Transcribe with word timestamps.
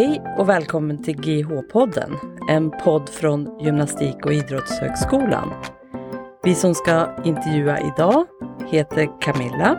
Hej 0.00 0.22
och 0.38 0.48
välkommen 0.48 1.02
till 1.02 1.16
GH-podden, 1.16 2.16
en 2.48 2.70
podd 2.70 3.08
från 3.08 3.60
Gymnastik 3.60 4.26
och 4.26 4.32
idrottshögskolan. 4.32 5.52
Vi 6.42 6.54
som 6.54 6.74
ska 6.74 7.16
intervjua 7.24 7.80
idag 7.80 8.26
heter 8.68 9.20
Camilla 9.20 9.76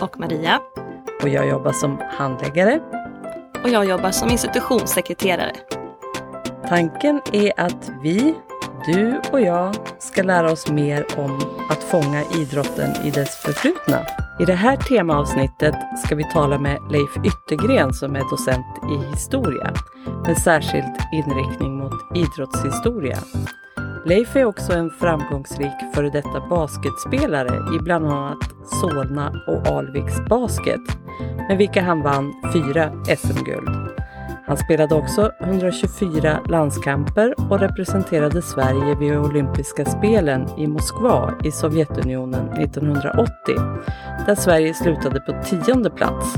och 0.00 0.20
Maria. 0.20 0.60
Och 1.22 1.28
jag 1.28 1.48
jobbar 1.48 1.72
som 1.72 2.02
handläggare. 2.10 2.80
Och 3.64 3.70
jag 3.70 3.84
jobbar 3.84 4.10
som 4.10 4.30
institutionssekreterare. 4.30 5.52
Tanken 6.68 7.20
är 7.32 7.60
att 7.60 7.90
vi, 8.02 8.34
du 8.86 9.20
och 9.32 9.40
jag, 9.40 9.74
ska 9.98 10.22
lära 10.22 10.52
oss 10.52 10.70
mer 10.70 11.06
om 11.16 11.40
att 11.70 11.84
fånga 11.84 12.22
idrotten 12.34 12.90
i 13.04 13.10
dess 13.10 13.36
förflutna. 13.36 14.06
I 14.40 14.44
det 14.44 14.54
här 14.54 14.76
temaavsnittet 14.76 15.74
ska 16.04 16.14
vi 16.14 16.24
tala 16.24 16.58
med 16.58 16.78
Leif 16.90 17.16
Yttergren 17.24 17.92
som 17.92 18.16
är 18.16 18.30
docent 18.30 18.66
i 18.92 19.10
historia 19.10 19.74
med 20.26 20.38
särskild 20.38 20.96
inriktning 21.12 21.78
mot 21.78 22.16
idrottshistoria. 22.16 23.18
Leif 24.06 24.36
är 24.36 24.44
också 24.44 24.72
en 24.72 24.90
framgångsrik 24.90 25.94
före 25.94 26.10
detta 26.10 26.48
basketspelare 26.50 27.76
i 27.76 27.78
bland 27.78 28.06
annat 28.06 28.38
Solna 28.80 29.32
och 29.46 29.66
Alviks 29.66 30.16
Basket 30.28 30.98
med 31.48 31.58
vilka 31.58 31.82
han 31.82 32.02
vann 32.02 32.34
fyra 32.52 32.92
SM-guld. 33.16 33.87
Han 34.48 34.56
spelade 34.56 34.94
också 34.94 35.32
124 35.40 36.40
landskamper 36.48 37.34
och 37.50 37.60
representerade 37.60 38.42
Sverige 38.42 38.94
vid 38.94 39.18
olympiska 39.18 39.84
spelen 39.84 40.48
i 40.58 40.66
Moskva 40.66 41.34
i 41.44 41.50
Sovjetunionen 41.50 42.48
1980, 42.48 43.30
där 44.26 44.34
Sverige 44.34 44.74
slutade 44.74 45.20
på 45.20 45.42
tionde 45.44 45.90
plats, 45.90 46.34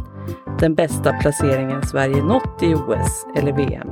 den 0.61 0.75
bästa 0.75 1.13
placeringen 1.13 1.83
Sverige 1.87 2.23
nått 2.23 2.63
i 2.63 2.75
OS 2.75 3.27
eller 3.37 3.53
VM. 3.53 3.89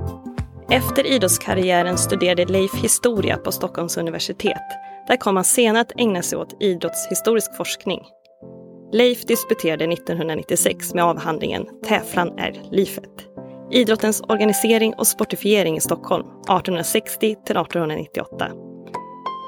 Efter 0.71 1.06
idrottskarriären 1.06 1.98
studerade 1.98 2.45
Leif 2.45 2.75
historia 2.75 3.37
på 3.37 3.53
Stockholms 3.53 3.97
universitet. 3.97 4.62
Där 5.09 5.17
kom 5.17 5.37
han 5.37 5.45
senare 5.45 5.81
att 5.81 6.00
ägna 6.00 6.23
sig 6.23 6.39
åt 6.39 6.62
idrottshistorisk 6.62 7.56
forskning. 7.56 8.00
Leif 8.93 9.27
disputerade 9.27 9.84
1996 9.84 10.95
med 10.95 11.05
avhandlingen 11.05 11.67
Täfran 11.84 12.39
är 12.39 12.62
livet. 12.71 13.28
Idrottens 13.71 14.23
organisering 14.29 14.95
och 14.95 15.07
sportifiering 15.07 15.77
i 15.77 15.81
Stockholm 15.81 16.27
1860 16.27 17.19
till 17.19 17.57
1898. 17.57 18.51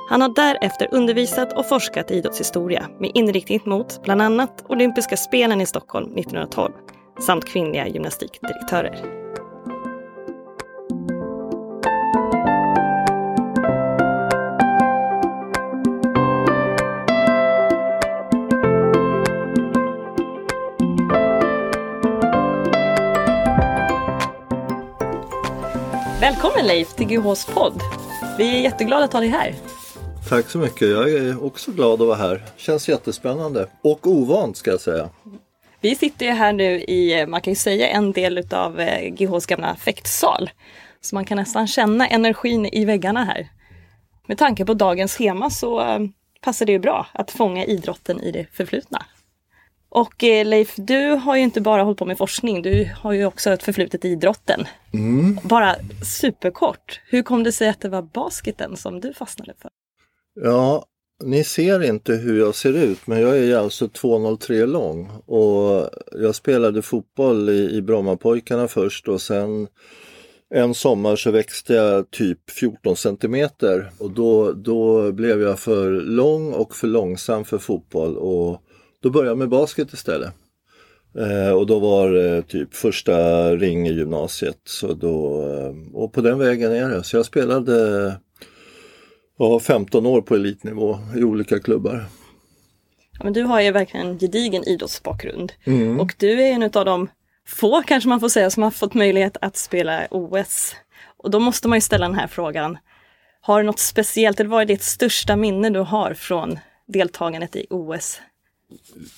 Han 0.08 0.20
har 0.20 0.34
därefter 0.34 0.88
undervisat 0.90 1.58
och 1.58 1.68
forskat 1.68 2.10
i 2.10 2.14
idrottshistoria 2.14 2.88
med 3.00 3.10
inriktning 3.14 3.60
mot 3.64 4.02
bland 4.02 4.22
annat 4.22 4.64
olympiska 4.68 5.16
spelen 5.16 5.60
i 5.60 5.66
Stockholm 5.66 6.06
1912 6.06 6.72
samt 7.20 7.44
kvinnliga 7.44 7.88
gymnastikdirektörer. 7.88 9.20
Välkommen 26.42 26.66
Leif 26.66 26.94
till 26.94 27.06
GHs 27.06 27.46
podd. 27.46 27.80
Vi 28.38 28.56
är 28.56 28.60
jätteglada 28.60 29.04
att 29.04 29.12
ha 29.12 29.20
dig 29.20 29.28
här. 29.28 29.54
Tack 30.28 30.50
så 30.50 30.58
mycket. 30.58 30.88
Jag 30.88 31.10
är 31.10 31.44
också 31.44 31.72
glad 31.72 32.02
att 32.02 32.08
vara 32.08 32.16
här. 32.16 32.44
Känns 32.56 32.88
jättespännande 32.88 33.66
och 33.82 34.06
ovant 34.06 34.56
ska 34.56 34.70
jag 34.70 34.80
säga. 34.80 35.10
Vi 35.80 35.94
sitter 35.94 36.26
ju 36.26 36.32
här 36.32 36.52
nu 36.52 36.80
i, 36.80 37.26
man 37.26 37.40
kan 37.40 37.50
ju 37.50 37.56
säga 37.56 37.88
en 37.88 38.12
del 38.12 38.46
av 38.50 38.80
GHs 39.08 39.46
gamla 39.46 39.76
fäktsal. 39.76 40.50
Så 41.00 41.14
man 41.14 41.24
kan 41.24 41.36
nästan 41.36 41.66
känna 41.66 42.06
energin 42.06 42.66
i 42.66 42.84
väggarna 42.84 43.24
här. 43.24 43.48
Med 44.26 44.38
tanke 44.38 44.64
på 44.64 44.74
dagens 44.74 45.16
tema 45.16 45.50
så 45.50 45.80
eh, 45.80 45.98
passar 46.40 46.66
det 46.66 46.72
ju 46.72 46.78
bra 46.78 47.06
att 47.12 47.30
fånga 47.30 47.64
idrotten 47.64 48.20
i 48.20 48.32
det 48.32 48.46
förflutna. 48.52 49.06
Och 49.90 50.24
eh, 50.24 50.46
Leif, 50.46 50.74
du 50.76 51.08
har 51.08 51.36
ju 51.36 51.42
inte 51.42 51.60
bara 51.60 51.82
hållit 51.82 51.98
på 51.98 52.04
med 52.04 52.18
forskning, 52.18 52.62
du 52.62 52.90
har 52.98 53.12
ju 53.12 53.26
också 53.26 53.50
ett 53.50 53.62
förflutet 53.62 54.04
i 54.04 54.08
idrotten. 54.08 54.64
Mm. 54.92 55.38
Bara 55.42 55.76
superkort, 56.20 57.00
hur 57.06 57.22
kom 57.22 57.42
det 57.42 57.52
sig 57.52 57.68
att 57.68 57.80
det 57.80 57.88
var 57.88 58.02
basketen 58.02 58.76
som 58.76 59.00
du 59.00 59.12
fastnade 59.12 59.54
för? 59.62 59.70
Ja, 60.40 60.84
ni 61.24 61.44
ser 61.44 61.82
inte 61.82 62.12
hur 62.14 62.38
jag 62.38 62.54
ser 62.54 62.76
ut 62.76 63.06
men 63.06 63.20
jag 63.20 63.38
är 63.38 63.56
alltså 63.56 63.86
2,03 63.86 64.66
lång 64.66 65.10
och 65.26 65.90
jag 66.12 66.34
spelade 66.34 66.82
fotboll 66.82 67.48
i, 67.48 67.70
i 67.76 67.82
Brommapojkarna 67.82 68.68
först 68.68 69.08
och 69.08 69.20
sen 69.20 69.68
en 70.54 70.74
sommar 70.74 71.16
så 71.16 71.30
växte 71.30 71.74
jag 71.74 72.10
typ 72.10 72.50
14 72.50 72.96
centimeter 72.96 73.90
och 73.98 74.10
då, 74.10 74.52
då 74.52 75.12
blev 75.12 75.42
jag 75.42 75.58
för 75.58 75.90
lång 75.90 76.52
och 76.52 76.74
för 76.76 76.86
långsam 76.86 77.44
för 77.44 77.58
fotboll 77.58 78.16
och 78.16 78.62
då 79.02 79.10
började 79.10 79.30
jag 79.30 79.38
med 79.38 79.48
basket 79.48 79.92
istället. 79.92 80.34
Eh, 81.18 81.52
och 81.52 81.66
då 81.66 81.78
var 81.78 82.10
det 82.10 82.42
typ 82.42 82.74
första 82.74 83.16
ring 83.56 83.88
i 83.88 83.92
gymnasiet. 83.92 84.58
Så 84.64 84.94
då, 84.94 85.42
eh, 85.42 85.96
och 85.96 86.12
på 86.12 86.20
den 86.20 86.38
vägen 86.38 86.72
är 86.72 86.88
det. 86.88 87.04
Så 87.04 87.16
jag 87.16 87.26
spelade 87.26 88.14
ja, 89.38 89.60
15 89.60 90.06
år 90.06 90.22
på 90.22 90.34
elitnivå 90.34 90.98
i 91.16 91.22
olika 91.22 91.58
klubbar. 91.60 92.04
Ja, 93.12 93.24
men 93.24 93.32
du 93.32 93.42
har 93.42 93.60
ju 93.60 93.70
verkligen 93.70 94.06
en 94.06 94.18
gedigen 94.18 94.64
idrottsbakgrund. 94.64 95.52
Mm. 95.64 96.00
Och 96.00 96.14
du 96.18 96.42
är 96.42 96.52
en 96.52 96.62
av 96.62 96.84
de 96.84 97.08
få, 97.46 97.82
kanske 97.82 98.08
man 98.08 98.20
får 98.20 98.28
säga, 98.28 98.50
som 98.50 98.62
har 98.62 98.70
fått 98.70 98.94
möjlighet 98.94 99.36
att 99.40 99.56
spela 99.56 100.06
OS. 100.10 100.74
Och 101.16 101.30
då 101.30 101.40
måste 101.40 101.68
man 101.68 101.76
ju 101.76 101.80
ställa 101.80 102.08
den 102.08 102.18
här 102.18 102.26
frågan. 102.26 102.78
Har 103.40 103.60
du 103.60 103.66
något 103.66 103.78
speciellt, 103.78 104.40
eller 104.40 104.50
vad 104.50 104.62
är 104.62 104.66
ditt 104.66 104.82
största 104.82 105.36
minne 105.36 105.70
du 105.70 105.80
har 105.80 106.14
från 106.14 106.58
deltagandet 106.86 107.56
i 107.56 107.66
OS? 107.70 108.20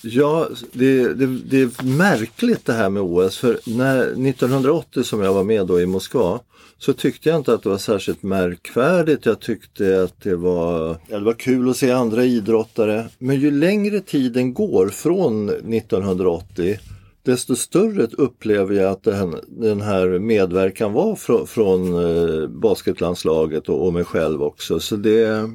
Ja, 0.03 0.49
det, 0.73 1.15
det, 1.15 1.27
det, 1.27 1.61
är 1.61 1.85
märkligt 1.85 2.65
det 2.65 2.73
här 2.73 2.91
med 2.91 3.03
OS 3.03 3.39
för 3.39 3.59
när 3.67 4.03
1980 4.03 5.03
som 5.03 5.21
jag 5.21 5.35
var 5.35 5.45
med 5.45 5.67
då 5.67 5.81
i 5.81 5.87
Moskva 5.87 6.41
så 6.79 6.93
tyckte 6.93 7.29
jag 7.29 7.39
inte 7.39 7.55
att 7.55 7.63
det 7.63 7.69
var 7.69 7.79
särskilt 7.79 8.23
märkvärdigt. 8.23 9.27
Jag 9.27 9.41
tyckte 9.41 10.03
att 10.03 10.21
det 10.23 10.37
var, 10.37 10.97
ja, 11.09 11.19
det 11.19 11.25
var 11.25 11.33
kul 11.33 11.71
att 11.71 11.77
se 11.77 11.91
andra 11.91 12.25
idrottare. 12.25 13.09
Men 13.19 13.41
ju 13.41 13.51
längre 13.51 14.01
tiden 14.01 14.55
går 14.55 14.89
från 14.89 15.49
1980 15.49 16.79
desto 17.25 17.57
större 17.57 18.07
upplever 18.07 18.75
jag 18.75 18.93
att 18.93 19.03
den, 19.47 19.81
här 19.81 20.19
medverkan 20.19 20.93
var 20.93 21.47
från, 21.47 21.95
eh, 21.95 22.49
basketlandslaget 22.49 23.69
och, 23.69 23.87
och 23.87 23.93
mig 23.93 24.05
själv 24.05 24.43
också. 24.43 24.81
Så 24.81 24.97
det, 24.97 25.51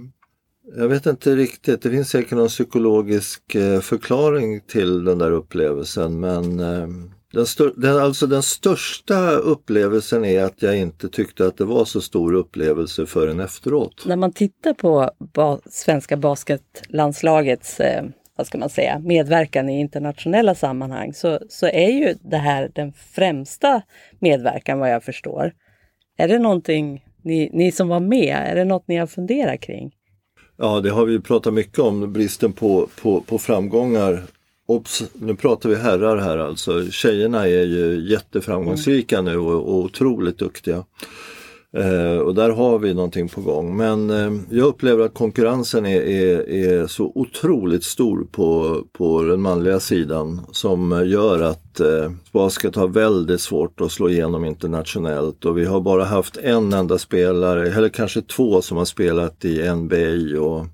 jag 0.76 0.88
vet 0.88 1.06
inte 1.06 1.36
riktigt, 1.36 1.82
det 1.82 1.90
finns 1.90 2.10
säkert 2.10 2.32
någon 2.32 2.48
psykologisk 2.48 3.56
eh, 3.56 3.80
förklaring 3.80 4.62
till 4.62 5.04
den 5.04 5.18
där 5.18 5.32
upplevelsen 5.32 6.20
men 6.20 6.60
eh, 6.60 6.88
den, 7.34 7.46
stör, 7.46 7.74
den, 7.78 7.98
alltså 7.98 8.28
den 8.28 8.44
största 8.44 9.32
upplevelsen 9.32 10.26
är 10.26 10.44
att 10.44 10.62
jag 10.62 10.78
inte 10.78 11.10
tyckte 11.10 11.48
att 11.48 11.58
det 11.58 11.66
var 11.66 11.86
så 11.86 12.02
stor 12.02 12.34
upplevelse 12.34 13.06
förrän 13.06 13.40
efteråt. 13.40 14.04
När 14.06 14.16
man 14.16 14.34
tittar 14.34 14.74
på 14.74 15.12
ba 15.34 15.60
svenska 15.66 16.18
basketlandslagets 16.18 17.80
eh, 17.80 18.04
vad 18.38 18.48
ska 18.48 18.58
man 18.58 18.70
säga, 18.70 19.00
medverkan 19.00 19.70
i 19.70 19.80
internationella 19.80 20.56
sammanhang 20.56 21.14
så, 21.14 21.40
så 21.50 21.68
är 21.68 21.90
ju 21.90 22.16
det 22.22 22.38
här 22.38 22.72
den 22.76 22.94
främsta 22.94 23.82
medverkan 24.20 24.80
vad 24.80 24.92
jag 24.92 25.04
förstår. 25.04 25.54
Är 26.18 26.28
det 26.28 26.40
någonting, 26.40 27.06
ni, 27.22 27.50
ni 27.54 27.72
som 27.72 27.88
var 27.88 28.00
med, 28.00 28.38
är 28.48 28.56
det 28.56 28.66
något 28.66 28.88
ni 28.88 28.98
har 28.98 29.08
funderat 29.08 29.60
kring? 29.60 29.92
Ja, 30.58 30.80
det 30.80 30.90
har 30.90 31.06
vi 31.06 31.20
pratat 31.20 31.54
mycket 31.54 31.80
om, 31.80 32.14
bristen 32.14 32.54
på, 32.54 32.90
på, 33.02 33.22
på 33.22 33.38
framgångar. 33.40 34.24
Obs, 34.68 35.04
nu 35.14 35.36
pratar 35.36 35.70
vi 35.70 35.76
herrar 35.76 36.18
här 36.18 36.38
alltså. 36.38 36.92
Tjejerna 36.92 37.48
är 37.48 37.64
ju 37.66 38.10
jätteframgångsrika 38.10 39.18
mm. 39.18 39.34
nu 39.34 39.40
och, 39.40 39.54
och 39.54 39.76
otroligt 39.76 40.38
duktiga. 40.38 40.84
Eh, 41.76 42.18
och 42.18 42.36
där 42.36 42.50
har 42.50 42.80
vi 42.80 42.94
någonting 42.94 43.30
på 43.30 43.42
gång. 43.42 43.78
Men 43.78 44.10
eh, 44.10 44.58
jag 44.58 44.68
upplever 44.68 45.06
att 45.06 45.14
konkurrensen 45.14 45.86
är, 45.86 46.02
är, 46.02 46.50
är, 46.50 46.88
så 46.88 47.12
otroligt 47.16 47.84
stor 47.84 48.28
på, 48.32 48.82
på 48.92 49.22
den 49.22 49.42
manliga 49.42 49.80
sidan 49.80 50.42
som 50.52 51.04
gör 51.06 51.42
att 51.42 51.80
eh, 51.80 52.12
basket 52.32 52.76
har 52.76 52.88
väldigt 52.88 53.42
svårt 53.42 53.82
att 53.82 53.92
slå 53.92 54.10
igenom 54.10 54.46
internationellt 54.46 55.46
och 55.46 55.58
vi 55.58 55.66
har 55.66 55.82
bara 55.82 56.04
haft 56.04 56.38
en 56.38 56.74
enda 56.74 56.98
spelare, 56.98 57.72
eller 57.72 57.90
kanske 57.90 58.22
två 58.22 58.62
som 58.62 58.78
har 58.78 58.86
spelat 58.86 59.46
i 59.46 59.70
NBA 59.72 60.42
och 60.42 60.66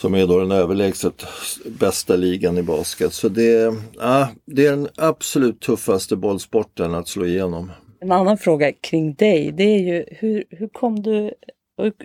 som 0.00 0.14
är 0.14 0.26
då 0.26 0.38
den 0.38 0.52
överlägset 0.52 1.24
bästa 1.66 2.16
ligan 2.16 2.58
i 2.58 2.62
basket. 2.62 3.12
Så 3.14 3.28
det, 3.28 3.74
ja, 3.98 4.28
det 4.44 4.66
är 4.66 4.70
den 4.70 4.88
absolut 4.96 5.60
tuffaste 5.60 6.16
bollsporten 6.16 6.94
att 6.94 7.08
slå 7.08 7.26
igenom. 7.26 7.70
En 8.00 8.12
annan 8.12 8.38
fråga 8.38 8.72
kring 8.72 9.14
dig, 9.14 9.52
det 9.52 9.64
är 9.64 9.78
ju 9.78 10.04
hur, 10.08 10.44
hur 10.50 10.68
kom 10.68 11.02
du 11.02 11.30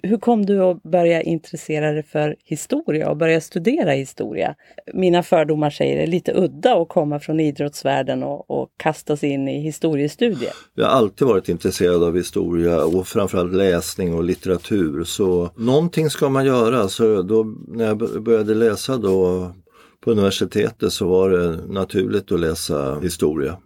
hur 0.04 0.18
kom 0.18 0.45
du 0.45 0.63
att 0.63 0.84
börja 0.84 1.22
intressera 1.22 1.92
dig 1.92 2.04
för 2.04 2.36
historia 2.44 3.10
och 3.10 3.18
börja 3.18 3.42
studera 3.42 3.92
historia? 3.92 4.56
Mina 4.94 5.24
fördomar 5.24 5.69
säger 5.69 5.98
det 5.98 6.04
är 6.04 6.07
lite 6.07 6.34
udda 6.36 6.81
att 6.81 6.90
komma 6.90 7.19
från 7.19 7.40
idrottsvärlden 7.40 8.24
och, 8.24 8.51
och 8.51 8.69
kasta 8.78 9.18
sig 9.18 9.30
in 9.30 9.48
i 9.48 9.60
historiestudier. 9.60 10.51
Jag 10.74 10.86
har 10.86 10.92
alltid 10.92 11.28
varit 11.28 11.50
intresserad 11.50 12.04
av 12.04 12.16
historia 12.16 12.86
och 12.86 13.07
framförallt 13.07 13.54
läsning 13.54 14.13
och 14.13 14.24
litteratur. 14.24 15.04
Så 15.04 15.50
någonting 15.56 16.10
ska 16.10 16.30
man 16.30 16.45
göra. 16.45 16.88
Så 16.88 17.22
då, 17.22 17.56
när 17.68 17.86
jag 17.86 18.24
började 18.24 18.54
läsa 18.54 18.98
då 18.98 19.51
på 20.00 20.12
universitetet 20.12 20.94
så 20.94 21.07
var 21.07 21.30
det 21.30 21.74
naturligt 21.74 22.31
att 22.31 22.40
läsa 22.40 23.00
historia. 23.00 23.57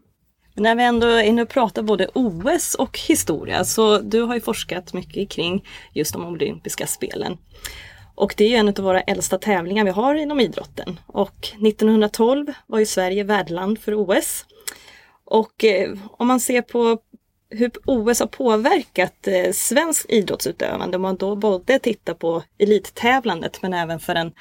När 0.59 0.75
vi 0.75 0.83
ändå 0.83 1.07
är 1.07 1.23
inne 1.23 1.41
och 1.41 1.49
pratar 1.49 1.81
både 1.81 2.07
OS 2.13 2.75
och 2.75 2.99
historia, 2.99 3.65
så 3.65 3.97
du 3.97 4.21
har 4.21 4.35
ju 4.35 4.41
forskat 4.41 4.93
mycket 4.93 5.29
kring 5.29 5.67
just 5.93 6.13
de 6.13 6.25
olympiska 6.25 6.87
spelen. 6.87 7.37
Och 8.15 8.33
det 8.37 8.43
är 8.43 8.49
ju 8.49 8.55
en 8.55 8.67
av 8.67 8.75
våra 8.75 9.01
äldsta 9.01 9.37
tävlingar 9.37 9.85
vi 9.85 9.91
har 9.91 10.15
inom 10.15 10.39
idrotten. 10.39 10.99
Och 11.05 11.47
1912 11.67 12.53
var 12.67 12.79
ju 12.79 12.85
Sverige 12.85 13.23
värdland 13.23 13.79
för 13.79 13.93
OS. 13.93 14.45
Och 15.25 15.63
eh, 15.63 15.93
om 16.11 16.27
man 16.27 16.39
ser 16.39 16.61
på 16.61 16.97
hur 17.49 17.71
OS 17.85 18.19
har 18.19 18.27
påverkat 18.27 19.27
eh, 19.27 19.51
svensk 19.51 20.05
idrottsutövande, 20.09 20.95
om 20.95 21.01
man 21.01 21.17
då 21.17 21.35
både 21.35 21.79
tittar 21.79 22.13
på 22.13 22.43
elittävlandet 22.57 23.61
men 23.61 23.73
även 23.73 23.99
för 23.99 24.13
den, 24.13 24.31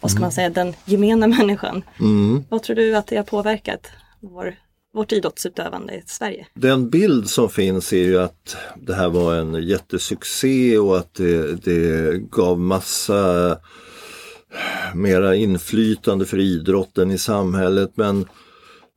vad 0.00 0.10
ska 0.10 0.20
man 0.20 0.26
mm. 0.26 0.32
säga, 0.32 0.50
den 0.50 0.74
gemena 0.84 1.26
människan. 1.26 1.82
Mm. 2.00 2.44
Vad 2.48 2.62
tror 2.62 2.76
du 2.76 2.96
att 2.96 3.06
det 3.06 3.16
har 3.16 3.24
påverkat 3.24 3.90
vår 4.20 4.56
vårt 4.94 5.12
idrottsutövande 5.12 5.94
i 5.94 6.02
Sverige. 6.06 6.46
Den 6.54 6.90
bild 6.90 7.30
som 7.30 7.48
finns 7.48 7.92
är 7.92 8.04
ju 8.04 8.18
att 8.18 8.56
det 8.76 8.94
här 8.94 9.08
var 9.08 9.34
en 9.34 9.54
jättesuccé 9.54 10.78
och 10.78 10.98
att 10.98 11.14
det, 11.14 11.64
det 11.64 12.16
gav 12.30 12.60
massa 12.60 13.50
eh, 13.50 13.56
mera 14.94 15.34
inflytande 15.34 16.24
för 16.26 16.38
idrotten 16.38 17.10
i 17.10 17.18
samhället. 17.18 17.90
Men 17.94 18.26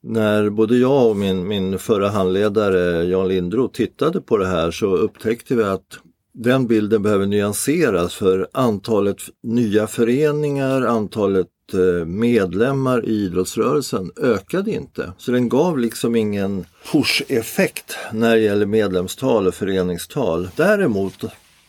när 0.04 0.50
både 0.50 0.78
jag 0.78 1.10
och 1.10 1.16
min, 1.16 1.48
min 1.48 1.80
förra 1.80 2.10
handledare 2.10 3.04
Jan 3.04 3.28
Lindroth 3.28 3.74
tittade 3.74 4.22
på 4.22 4.38
det 4.38 4.48
här 4.48 4.72
så 4.72 4.96
upptäckte 4.96 5.56
vi 5.56 5.64
att 5.64 6.00
den 6.34 6.68
bilden 6.68 7.04
behöver 7.04 7.26
nyanseras 7.26 8.16
för 8.16 8.48
antalet 8.54 9.18
nya 9.44 9.88
föreningar, 9.88 10.82
antalet 10.82 11.48
Eh, 11.74 12.06
medlemmar 12.06 13.06
i 13.06 13.12
idrottsrörelsen 13.12 14.12
ökade 14.22 14.72
inte. 14.72 15.14
Så 15.18 15.32
den 15.32 15.50
gav 15.50 15.80
liksom 15.80 16.16
ingen 16.16 16.66
push-effekt 16.92 17.98
när 18.12 18.36
det 18.36 18.42
gäller 18.42 18.66
medlemstal 18.66 19.48
och 19.48 19.56
föreningstal. 19.56 20.50
Däremot 20.56 21.24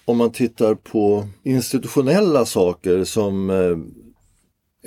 om 0.05 0.17
man 0.17 0.33
tittar 0.33 0.75
på 0.75 1.29
institutionella 1.43 2.45
saker 2.47 3.05
som 3.05 3.51
eh, 3.51 3.77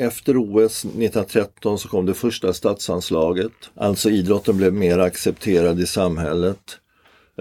efter 0.05 0.37
OS 0.37 0.85
1913 0.85 1.79
så 1.79 1.87
kom 1.87 2.05
det 2.05 2.13
första 2.13 2.53
statsanslaget. 2.53 3.51
Alltså 3.75 4.09
idrotten 4.09 4.57
blev 4.57 4.73
mer 4.73 4.99
accepterad 4.99 5.79
i 5.79 5.85
samhället. 5.85 6.77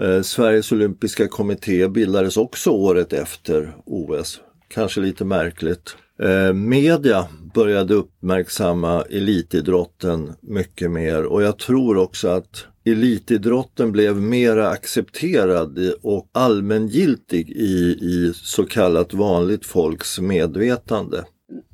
Eh, 0.01 0.21
Sveriges 0.21 0.71
olympiska 0.71 1.27
kommitté 1.27 1.87
bildades 1.87 2.37
också 2.37 2.69
året 2.69 3.13
efter 3.13 3.75
OS. 3.85 4.41
Kanske 4.67 5.01
lite 5.01 5.25
märkligt. 5.25 5.95
Eh, 6.23 6.53
media 6.53 7.27
började 7.53 7.93
uppmärksamma 7.93 9.01
elitidrotten 9.01 10.33
mycket 10.41 10.91
mer 10.91 11.25
och 11.25 11.43
jag 11.43 11.57
tror 11.59 11.97
också 11.97 12.27
att 12.27 12.65
elitidrotten 12.85 13.91
blev 13.91 14.15
mer 14.15 14.57
accepterad 14.57 15.79
och 16.01 16.29
allmängiltig 16.31 17.49
i, 17.49 17.97
i 18.01 18.33
så 18.35 18.65
kallat 18.65 19.13
vanligt 19.13 19.65
folks 19.65 20.19
medvetande. 20.19 21.23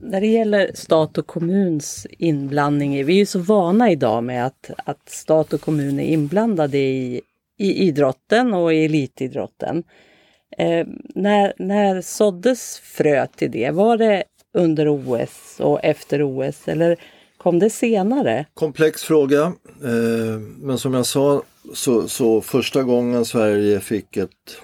När 0.01 0.21
det 0.21 0.27
gäller 0.27 0.71
stat 0.73 1.17
och 1.17 1.27
kommuns 1.27 2.07
inblandning, 2.09 3.05
vi 3.05 3.13
är 3.13 3.17
ju 3.17 3.25
så 3.25 3.39
vana 3.39 3.91
idag 3.91 4.23
med 4.23 4.45
att, 4.45 4.71
att 4.85 5.09
stat 5.09 5.53
och 5.53 5.61
kommun 5.61 5.99
är 5.99 6.07
inblandade 6.07 6.77
i, 6.77 7.21
i 7.59 7.73
idrotten 7.73 8.53
och 8.53 8.73
i 8.73 8.85
elitidrotten. 8.85 9.83
Eh, 10.57 10.87
när, 11.15 11.53
när 11.57 12.01
såddes 12.01 12.79
frö 12.79 13.27
till 13.27 13.51
det? 13.51 13.71
Var 13.71 13.97
det 13.97 14.23
under 14.53 14.87
OS 14.89 15.59
och 15.59 15.79
efter 15.83 16.23
OS 16.23 16.67
eller 16.67 16.97
kom 17.37 17.59
det 17.59 17.69
senare? 17.69 18.45
Komplex 18.53 19.03
fråga, 19.03 19.41
eh, 19.83 20.39
men 20.57 20.77
som 20.77 20.93
jag 20.93 21.05
sa 21.05 21.43
så, 21.73 22.07
så 22.07 22.41
första 22.41 22.83
gången 22.83 23.25
Sverige 23.25 23.79
fick 23.79 24.17
ett 24.17 24.57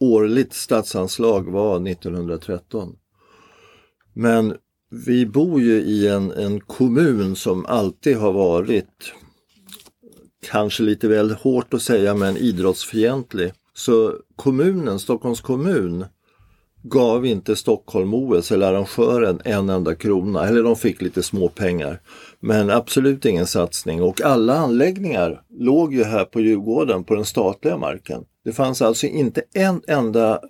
årligt 0.00 0.54
statsanslag 0.54 1.50
var 1.50 1.88
1913. 1.88 2.96
Men 4.12 4.56
vi 4.90 5.26
bor 5.26 5.60
ju 5.60 5.80
i 5.80 6.08
en, 6.08 6.32
en 6.32 6.60
kommun 6.60 7.36
som 7.36 7.66
alltid 7.66 8.16
har 8.16 8.32
varit, 8.32 9.12
kanske 10.46 10.82
lite 10.82 11.08
väl 11.08 11.30
hårt 11.30 11.74
att 11.74 11.82
säga, 11.82 12.14
men 12.14 12.36
idrottsfientlig. 12.36 13.52
Så 13.74 14.14
kommunen, 14.36 14.98
Stockholms 14.98 15.40
kommun, 15.40 16.04
gav 16.82 17.26
inte 17.26 17.56
Stockholm 17.56 18.14
OS 18.14 18.52
eller 18.52 18.72
arrangören 18.72 19.40
en 19.44 19.70
enda 19.70 19.94
krona, 19.94 20.48
eller 20.48 20.62
de 20.62 20.76
fick 20.76 21.02
lite 21.02 21.22
små 21.22 21.48
pengar. 21.48 22.00
Men 22.40 22.70
absolut 22.70 23.24
ingen 23.24 23.46
satsning 23.46 24.02
och 24.02 24.20
alla 24.20 24.54
anläggningar 24.54 25.42
låg 25.58 25.94
ju 25.94 26.04
här 26.04 26.24
på 26.24 26.40
Djurgården 26.40 27.04
på 27.04 27.14
den 27.14 27.24
statliga 27.24 27.76
marken. 27.76 28.24
Det 28.44 28.52
fanns 28.52 28.82
alltså 28.82 29.06
inte 29.06 29.42
en 29.54 29.82
enda 29.88 30.40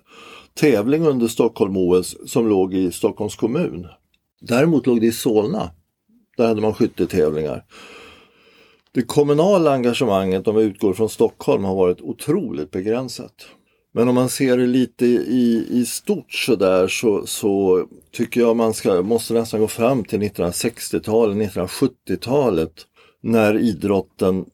tävling 0.53 1.05
under 1.05 1.27
Stockholm 1.27 1.77
OS 1.77 2.17
som 2.25 2.47
låg 2.47 2.73
i 2.73 2.91
Stockholms 2.91 3.35
kommun. 3.35 3.87
Däremot 4.41 4.87
låg 4.87 5.01
det 5.01 5.07
i 5.07 5.11
Solna. 5.11 5.71
Där 6.37 6.47
hade 6.47 6.61
man 6.61 6.73
skyttetävlingar. 6.73 7.63
Det 8.93 9.01
kommunala 9.01 9.73
engagemanget 9.73 10.47
om 10.47 10.55
vi 10.55 10.63
utgår 10.63 10.93
från 10.93 11.09
Stockholm 11.09 11.63
har 11.63 11.75
varit 11.75 12.01
otroligt 12.01 12.71
begränsat. 12.71 13.47
Men 13.93 14.07
om 14.07 14.15
man 14.15 14.29
ser 14.29 14.57
det 14.57 14.67
lite 14.67 15.05
i, 15.05 15.67
i 15.69 15.85
stort 15.85 16.33
sådär 16.33 16.87
så, 16.87 17.27
så 17.27 17.85
tycker 18.11 18.41
jag 18.41 18.55
man 18.55 18.73
ska, 18.73 19.01
måste 19.01 19.33
nästan 19.33 19.59
gå 19.59 19.67
fram 19.67 20.03
till 20.03 20.19
1960-talet, 20.19 21.55
1970-talet 21.55 22.73
när 23.23 23.57
idrotten 23.57 24.45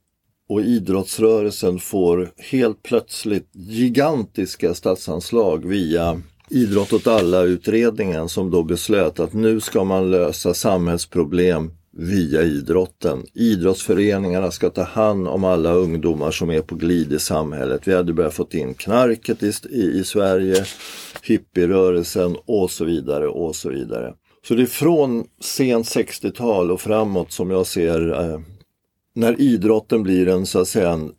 och 0.50 0.62
idrottsrörelsen 0.62 1.80
får 1.80 2.32
helt 2.38 2.84
plötsligt 2.84 3.50
gigantiska 3.54 4.74
statsanslag 4.74 5.66
via 5.66 6.22
Idrott 6.50 6.94
åt 6.94 7.08
alla-utredningen 7.08 8.30
som 8.30 8.52
då 8.52 8.64
beslöt 8.64 9.20
att 9.20 9.34
nu 9.34 9.60
ska 9.60 9.84
man 9.84 10.12
lösa 10.12 10.54
samhällsproblem 10.54 11.72
via 11.98 12.44
idrotten. 12.44 13.26
Idrottsföreningarna 13.34 14.52
ska 14.52 14.70
ta 14.70 14.84
hand 14.84 15.28
om 15.28 15.44
alla 15.44 15.72
ungdomar 15.72 16.32
som 16.32 16.50
är 16.50 16.62
på 16.62 16.76
glid 16.76 17.14
i 17.14 17.20
samhället. 17.20 17.88
Vi 17.88 17.96
hade 17.96 18.14
börjat 18.14 18.34
få 18.34 18.48
in 18.52 18.74
knarket 18.74 19.44
i, 19.44 19.54
i, 19.70 20.00
i 20.00 20.04
Sverige, 20.04 20.66
hippierörelsen 21.24 22.38
och 22.46 22.72
så 22.72 22.86
vidare 22.86 23.28
och 23.28 23.56
så 23.56 23.70
vidare. 23.70 24.14
Så 24.48 24.54
det 24.54 24.62
är 24.62 24.66
från 24.66 25.26
sent 25.42 25.86
60-tal 25.86 26.72
och 26.72 26.82
framåt 26.82 27.32
som 27.32 27.52
jag 27.52 27.68
ser 27.68 28.12
eh, 28.12 28.40
när 29.16 29.42
idrotten 29.42 30.04
blir 30.04 30.28
en 30.28 30.46
så 30.46 30.60
att 30.60 30.68
säga 30.68 30.90
en 30.90 31.12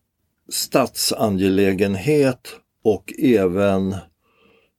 statsangelägenhet 0.52 2.49
och 2.85 3.12
även 3.18 3.94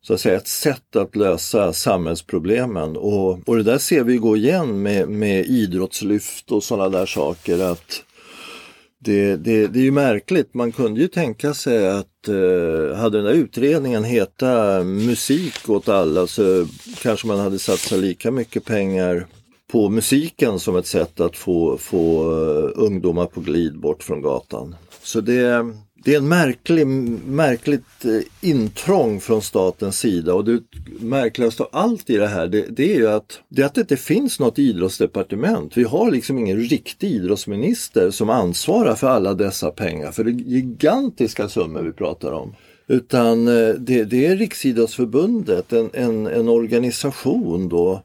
så 0.01 0.13
att 0.13 0.19
säga, 0.19 0.37
ett 0.37 0.47
sätt 0.47 0.95
att 0.95 1.15
lösa 1.15 1.73
samhällsproblemen. 1.73 2.97
Och, 2.97 3.49
och 3.49 3.57
det 3.57 3.63
där 3.63 3.77
ser 3.77 4.03
vi 4.03 4.17
gå 4.17 4.37
igen 4.37 4.81
med, 4.81 5.09
med 5.09 5.45
idrottslyft 5.45 6.51
och 6.51 6.63
sådana 6.63 6.89
där 6.89 7.05
saker. 7.05 7.59
att 7.59 8.03
det, 9.01 9.35
det, 9.35 9.67
det 9.67 9.79
är 9.79 9.83
ju 9.83 9.91
märkligt, 9.91 10.53
man 10.53 10.71
kunde 10.71 11.01
ju 11.01 11.07
tänka 11.07 11.53
sig 11.53 11.89
att 11.89 12.27
eh, 12.27 12.97
hade 12.97 13.17
den 13.17 13.25
där 13.25 13.33
utredningen 13.33 14.03
heta 14.03 14.83
musik 14.83 15.69
åt 15.69 15.89
alla 15.89 16.27
så 16.27 16.67
kanske 17.01 17.27
man 17.27 17.39
hade 17.39 17.59
satsat 17.59 17.99
lika 17.99 18.31
mycket 18.31 18.65
pengar 18.65 19.27
på 19.71 19.89
musiken 19.89 20.59
som 20.59 20.75
ett 20.75 20.87
sätt 20.87 21.19
att 21.19 21.37
få, 21.37 21.77
få 21.77 22.31
eh, 22.31 22.71
ungdomar 22.75 23.25
på 23.25 23.41
glid 23.41 23.79
bort 23.79 24.03
från 24.03 24.21
gatan. 24.21 24.75
Så 25.03 25.21
det, 25.21 25.73
det 26.03 26.13
är 26.13 26.17
en 26.17 26.27
märklig, 26.27 26.87
märkligt 27.27 28.05
eh, 28.05 28.49
intrång 28.49 29.21
från 29.21 29.41
statens 29.41 29.99
sida 29.99 30.33
och 30.33 30.45
det 30.45 30.61
märkligaste 30.99 31.63
av 31.63 31.69
allt 31.71 32.09
i 32.09 32.17
det 32.17 32.27
här 32.27 32.47
det, 32.47 32.65
det, 32.69 32.93
är 32.93 32.97
ju 32.97 33.09
att 33.09 33.39
det, 33.49 33.63
att 33.63 33.75
det 33.75 33.81
inte 33.81 33.97
finns 33.97 34.39
något 34.39 34.59
idrottsdepartement. 34.59 35.77
Vi 35.77 35.83
har 35.83 36.11
liksom 36.11 36.37
ingen 36.37 36.59
riktig 36.59 37.11
idrottsminister 37.11 38.11
som 38.11 38.29
ansvarar 38.29 38.95
för 38.95 39.07
alla 39.07 39.33
dessa 39.33 39.71
pengar, 39.71 40.11
för 40.11 40.23
det 40.23 40.31
är 40.31 40.33
gigantiska 40.33 41.49
summor 41.49 41.81
vi 41.81 41.91
pratar 41.91 42.31
om. 42.31 42.55
Utan 42.87 43.47
eh, 43.47 43.73
det, 43.73 44.03
det 44.03 44.25
är 44.25 44.37
Riksidrottsförbundet, 44.37 45.73
en, 45.73 45.89
en, 45.93 46.27
en 46.27 46.49
organisation 46.49 47.69
då 47.69 48.03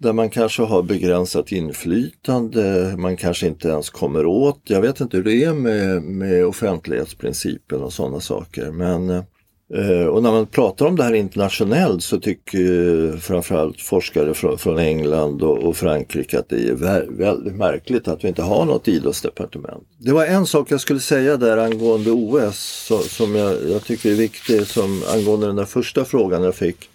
där 0.00 0.12
man 0.12 0.30
kanske 0.30 0.62
har 0.62 0.82
begränsat 0.82 1.52
inflytande, 1.52 2.94
man 2.98 3.16
kanske 3.16 3.46
inte 3.46 3.68
ens 3.68 3.90
kommer 3.90 4.26
åt. 4.26 4.60
Jag 4.64 4.80
vet 4.80 5.00
inte 5.00 5.16
hur 5.16 5.24
det 5.24 5.44
är 5.44 5.52
med, 5.52 6.02
med 6.02 6.46
offentlighetsprincipen 6.46 7.82
och 7.82 7.92
sådana 7.92 8.20
saker 8.20 8.70
men 8.70 9.10
eh, 9.10 10.06
och 10.06 10.22
när 10.22 10.32
man 10.32 10.46
pratar 10.46 10.86
om 10.86 10.96
det 10.96 11.02
här 11.02 11.12
internationellt 11.12 12.02
så 12.02 12.20
tycker 12.20 13.16
framförallt 13.16 13.80
forskare 13.80 14.34
från, 14.34 14.78
England 14.78 15.42
och, 15.42 15.76
Frankrike 15.76 16.38
att 16.38 16.48
det 16.48 16.68
är 16.68 16.74
väldigt 17.18 17.54
märkligt 17.54 18.08
att 18.08 18.24
vi 18.24 18.28
inte 18.28 18.42
har 18.42 18.64
något 18.64 18.88
idrottsdepartement. 18.88 19.84
Det 19.98 20.12
var 20.12 20.26
en 20.26 20.46
sak 20.46 20.70
jag 20.70 20.80
skulle 20.80 21.00
säga 21.00 21.36
där 21.36 21.56
angående 21.56 22.10
OS 22.10 22.92
som 23.08 23.34
jag, 23.34 23.56
jag, 23.70 23.84
tycker 23.84 24.10
är 24.10 24.14
viktig 24.14 24.66
som 24.66 25.02
angående 25.14 25.46
den 25.46 25.56
där 25.56 25.64
första 25.64 26.04
frågan 26.04 26.42
jag 26.42 26.54
fick. 26.54 26.88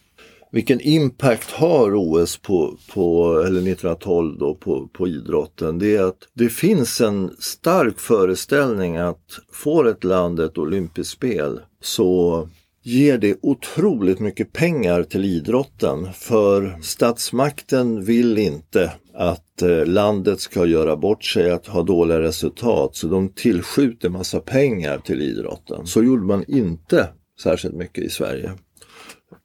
Vilken 0.56 0.82
impact 0.82 1.52
har 1.52 1.96
OS 1.96 2.38
på, 2.38 2.78
på 2.94 3.34
eller 3.34 3.62
1912 3.62 4.38
då, 4.40 4.56
på, 4.56 4.88
på 4.88 5.08
idrotten? 5.08 5.80
Det 5.80 5.96
är 5.96 6.04
att 6.04 6.18
det 6.34 6.50
finns 6.50 7.02
en 7.02 7.32
stark 7.40 8.00
föreställning 8.00 8.98
att 8.98 9.40
får 9.52 9.88
ett 9.88 10.04
land 10.04 10.40
ett 10.40 10.58
olympiskt 10.58 11.14
spel 11.14 11.60
så 11.82 12.50
ger 12.84 13.18
det 13.18 13.38
otroligt 13.42 14.20
mycket 14.20 14.54
pengar 14.54 15.04
till 15.04 15.26
idrotten 15.26 16.14
för 16.14 16.78
statsmakten 16.82 18.04
vill 18.04 18.38
inte 18.38 18.92
att 19.14 19.62
eh, 19.62 19.86
landet 19.86 20.40
ska 20.40 20.66
göra 20.66 20.96
bort 20.96 21.24
sig, 21.24 21.52
att 21.52 21.68
ha 21.68 21.84
dåliga 21.84 22.22
resultat 22.22 22.96
så 22.96 23.08
de 23.08 23.30
tillskjuter 23.30 24.10
massa 24.10 24.40
pengar 24.40 24.98
till 24.98 25.22
idrotten. 25.22 25.88
Så 25.88 26.04
gjorde 26.04 26.24
man 26.24 26.44
inte 26.48 27.08
särskilt 27.44 27.76
mycket 27.76 28.04
i 28.04 28.10
Sverige. 28.10 28.52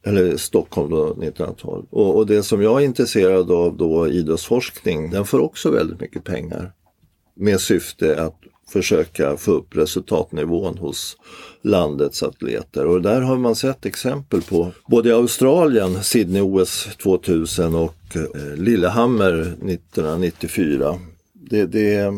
Eller 0.07 0.37
Stockholm 0.37 0.91
då 0.91 1.07
1912. 1.07 1.87
Och, 1.91 2.17
och 2.17 2.27
det 2.27 2.43
som 2.43 2.63
jag 2.63 2.83
är 2.83 2.85
intresserad 2.85 3.51
av 3.51 3.77
då, 3.77 4.09
idrottsforskning, 4.09 5.11
den 5.11 5.25
får 5.25 5.41
också 5.41 5.71
väldigt 5.71 6.01
mycket 6.01 6.25
pengar. 6.25 6.73
Med 7.37 7.61
syfte 7.61 8.23
att 8.23 8.41
försöka 8.73 9.37
få 9.37 9.53
upp 9.53 9.77
resultatnivån 9.77 10.79
hos 10.79 11.17
landets 11.63 12.23
atleter. 12.23 12.87
Och 12.87 13.03
där 13.03 13.21
har 13.21 13.37
man 13.37 13.57
sett 13.57 13.87
exempel 13.87 14.43
på 14.43 14.73
både 14.87 15.09
i 15.09 15.13
Australien, 15.13 16.03
Sydney-OS 16.03 16.97
2000 17.03 17.75
och 17.75 17.97
eh, 18.15 18.57
Lillehammer 18.57 19.41
1994. 19.41 20.99
Det, 21.33 21.67
det, 21.67 22.13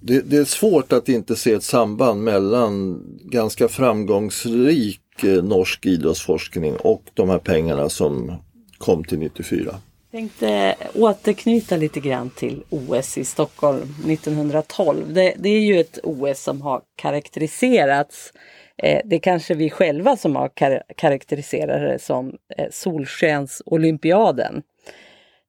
det, 0.00 0.20
det, 0.20 0.36
är 0.36 0.44
svårt 0.44 0.92
att 0.92 1.08
inte 1.08 1.36
se 1.36 1.52
ett 1.52 1.62
samband 1.62 2.22
mellan 2.22 3.02
ganska 3.24 3.68
framgångsrik 3.68 5.00
Eh, 5.22 5.44
norsk 5.44 5.86
idrottsforskning 5.86 6.76
och 6.76 7.02
de 7.14 7.30
här 7.30 7.38
pengarna 7.38 7.88
som 7.88 8.42
kom 8.78 9.04
till 9.04 9.18
94 9.18 9.80
Jag 10.10 10.20
tänkte 10.20 10.74
återknyta 10.94 11.76
lite 11.76 12.00
grann 12.00 12.30
till 12.30 12.62
OS 12.70 13.18
i 13.18 13.24
Stockholm 13.24 13.94
1912. 14.08 15.14
Det, 15.14 15.34
det 15.38 15.48
är 15.48 15.60
ju 15.60 15.80
ett 15.80 15.98
OS 16.02 16.40
som 16.40 16.62
har 16.62 16.82
karaktäriserats 16.96 18.32
eh, 18.76 19.00
det 19.04 19.16
är 19.16 19.20
kanske 19.20 19.54
vi 19.54 19.70
själva 19.70 20.16
som 20.16 20.36
har 20.36 20.48
kar 20.48 20.82
karaktäriserat 20.96 21.80
det 21.80 21.98
som 21.98 22.36
eh, 22.58 22.66
Solskensolympiaden. 22.70 24.62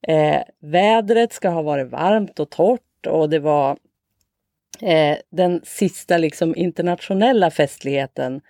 Eh, 0.08 0.42
vädret 0.62 1.34
ska 1.34 1.50
ha 1.50 1.62
varit 1.62 1.92
varmt 1.92 2.40
och 2.40 2.50
torrt 2.50 3.08
och 3.08 3.30
det 3.30 3.40
var 3.40 3.78
eh, 4.82 5.18
den 5.32 5.62
sista 5.64 6.18
liksom 6.18 6.56
internationella 6.56 7.52
festligheten 7.52 8.42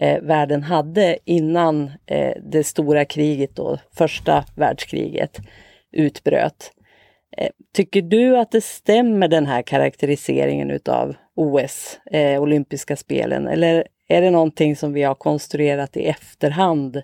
eh, 0.00 0.20
världen 0.22 0.62
hade 0.62 1.18
innan 1.24 1.90
eh, 2.06 2.32
det 2.42 2.64
stora 2.64 3.04
kriget, 3.04 3.56
då, 3.56 3.78
första 3.96 4.44
världskriget, 4.56 5.38
utbröt. 5.92 6.72
Eh, 7.36 7.50
tycker 7.74 8.02
du 8.02 8.38
att 8.38 8.50
det 8.50 8.64
stämmer 8.64 9.28
den 9.28 9.46
här 9.46 9.62
karaktäriseringen 9.62 10.70
utav 10.70 11.14
OS, 11.34 12.00
eh, 12.10 12.42
olympiska 12.42 12.96
spelen, 12.96 13.46
eller 13.46 13.86
är 14.08 14.22
det 14.22 14.30
någonting 14.30 14.76
som 14.76 14.92
vi 14.92 15.02
har 15.02 15.14
konstruerat 15.14 15.96
i 15.96 16.06
efterhand 16.06 16.96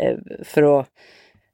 eh, 0.00 0.16
för 0.44 0.80
att 0.80 0.88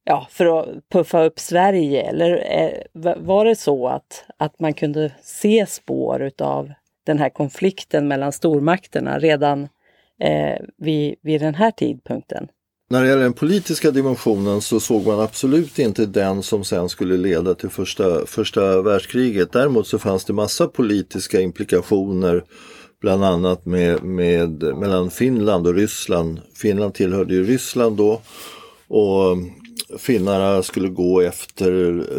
ja, 0.05 0.27
för 0.31 0.61
att 0.61 0.89
puffa 0.89 1.23
upp 1.23 1.39
Sverige? 1.39 2.03
Eller 2.03 2.61
eh, 2.61 3.15
var 3.17 3.45
det 3.45 3.57
så 3.57 3.89
att, 3.89 4.25
att 4.37 4.61
man 4.61 4.75
kunde 4.75 5.13
se 5.23 5.67
spår 5.67 6.23
utav 6.23 6.73
den 7.07 7.19
här 7.19 7.29
konflikten 7.29 8.09
mellan 8.09 8.33
stormakterna 8.33 9.19
redan 9.19 9.69
eh, 10.21 10.65
vid, 10.79 11.15
vid 11.23 11.41
den 11.41 11.55
här 11.55 11.71
tidpunkten. 11.71 12.49
När 12.91 13.03
det 13.03 13.09
gäller 13.09 13.23
den 13.23 13.33
politiska 13.33 13.91
dimensionen 13.91 14.61
så 14.61 14.81
såg 14.81 15.07
man 15.07 15.21
absolut 15.21 15.79
inte 15.79 16.07
den 16.07 16.43
som 16.43 16.65
sen 16.65 16.89
skulle 16.89 17.17
leda 17.17 17.55
till 17.55 17.69
första, 17.69 18.27
första 18.27 18.83
världskriget. 18.83 19.53
Däremot 19.53 19.87
så 19.87 19.99
fanns 19.99 20.25
det 20.25 20.33
massa 20.33 20.69
politiska 20.69 21.41
implikationer 21.41 22.45
bland 23.01 23.25
annat 23.25 23.67
med, 23.67 24.03
med, 24.03 24.63
mellan 24.63 25.11
Finland 25.11 25.67
och 25.67 25.75
Ryssland. 25.75 26.41
Finland 26.55 26.95
tillhörde 26.95 27.35
ju 27.35 27.45
Ryssland 27.45 27.97
då 27.97 28.21
och 28.89 29.37
finnarna 29.99 30.63
skulle 30.63 30.89
gå 30.89 31.21
efter 31.21 31.73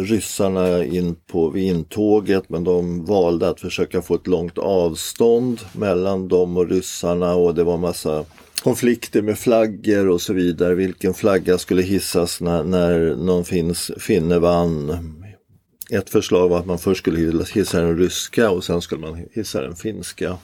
ryssarna 0.04 0.84
in 0.84 1.16
på, 1.28 1.50
vid 1.50 1.64
intåget 1.64 2.50
men 2.50 2.64
de 2.64 3.06
valde 3.06 3.50
att 3.50 3.60
försöka 3.60 4.02
få 4.02 4.16
ett 4.16 4.28
långt 4.28 4.58
avstånd 4.58 5.60
mellan 5.74 6.28
dem 6.28 6.58
och 6.58 6.70
ryssarna 6.70 7.36
och 7.36 7.56
det 7.56 7.64
var 7.64 7.78
massa 7.78 8.26
konflikter 8.64 9.22
med 9.22 9.40
flaggor 9.40 10.10
och 10.10 10.22
så 10.22 10.34
vidare. 10.34 10.76
Vilken 10.76 11.14
flagga 11.14 11.58
skulle 11.58 11.82
hissas 11.82 12.42
när, 12.42 12.64
när 12.64 13.16
någon 13.16 13.46
finns, 13.46 13.92
finne 13.98 14.40
vann. 14.40 15.14
Ett 15.90 16.10
förslag 16.10 16.50
var 16.50 16.60
att 16.60 16.66
man 16.66 16.80
först 16.80 17.00
skulle 17.00 17.44
hissa 17.54 17.82
den 17.82 17.98
ryska 17.98 18.50
och 18.50 18.64
sen 18.64 18.82
skulle 18.82 19.02
man 19.02 19.26
hissa 19.32 19.62
den 19.62 19.76
finska. 19.76 20.38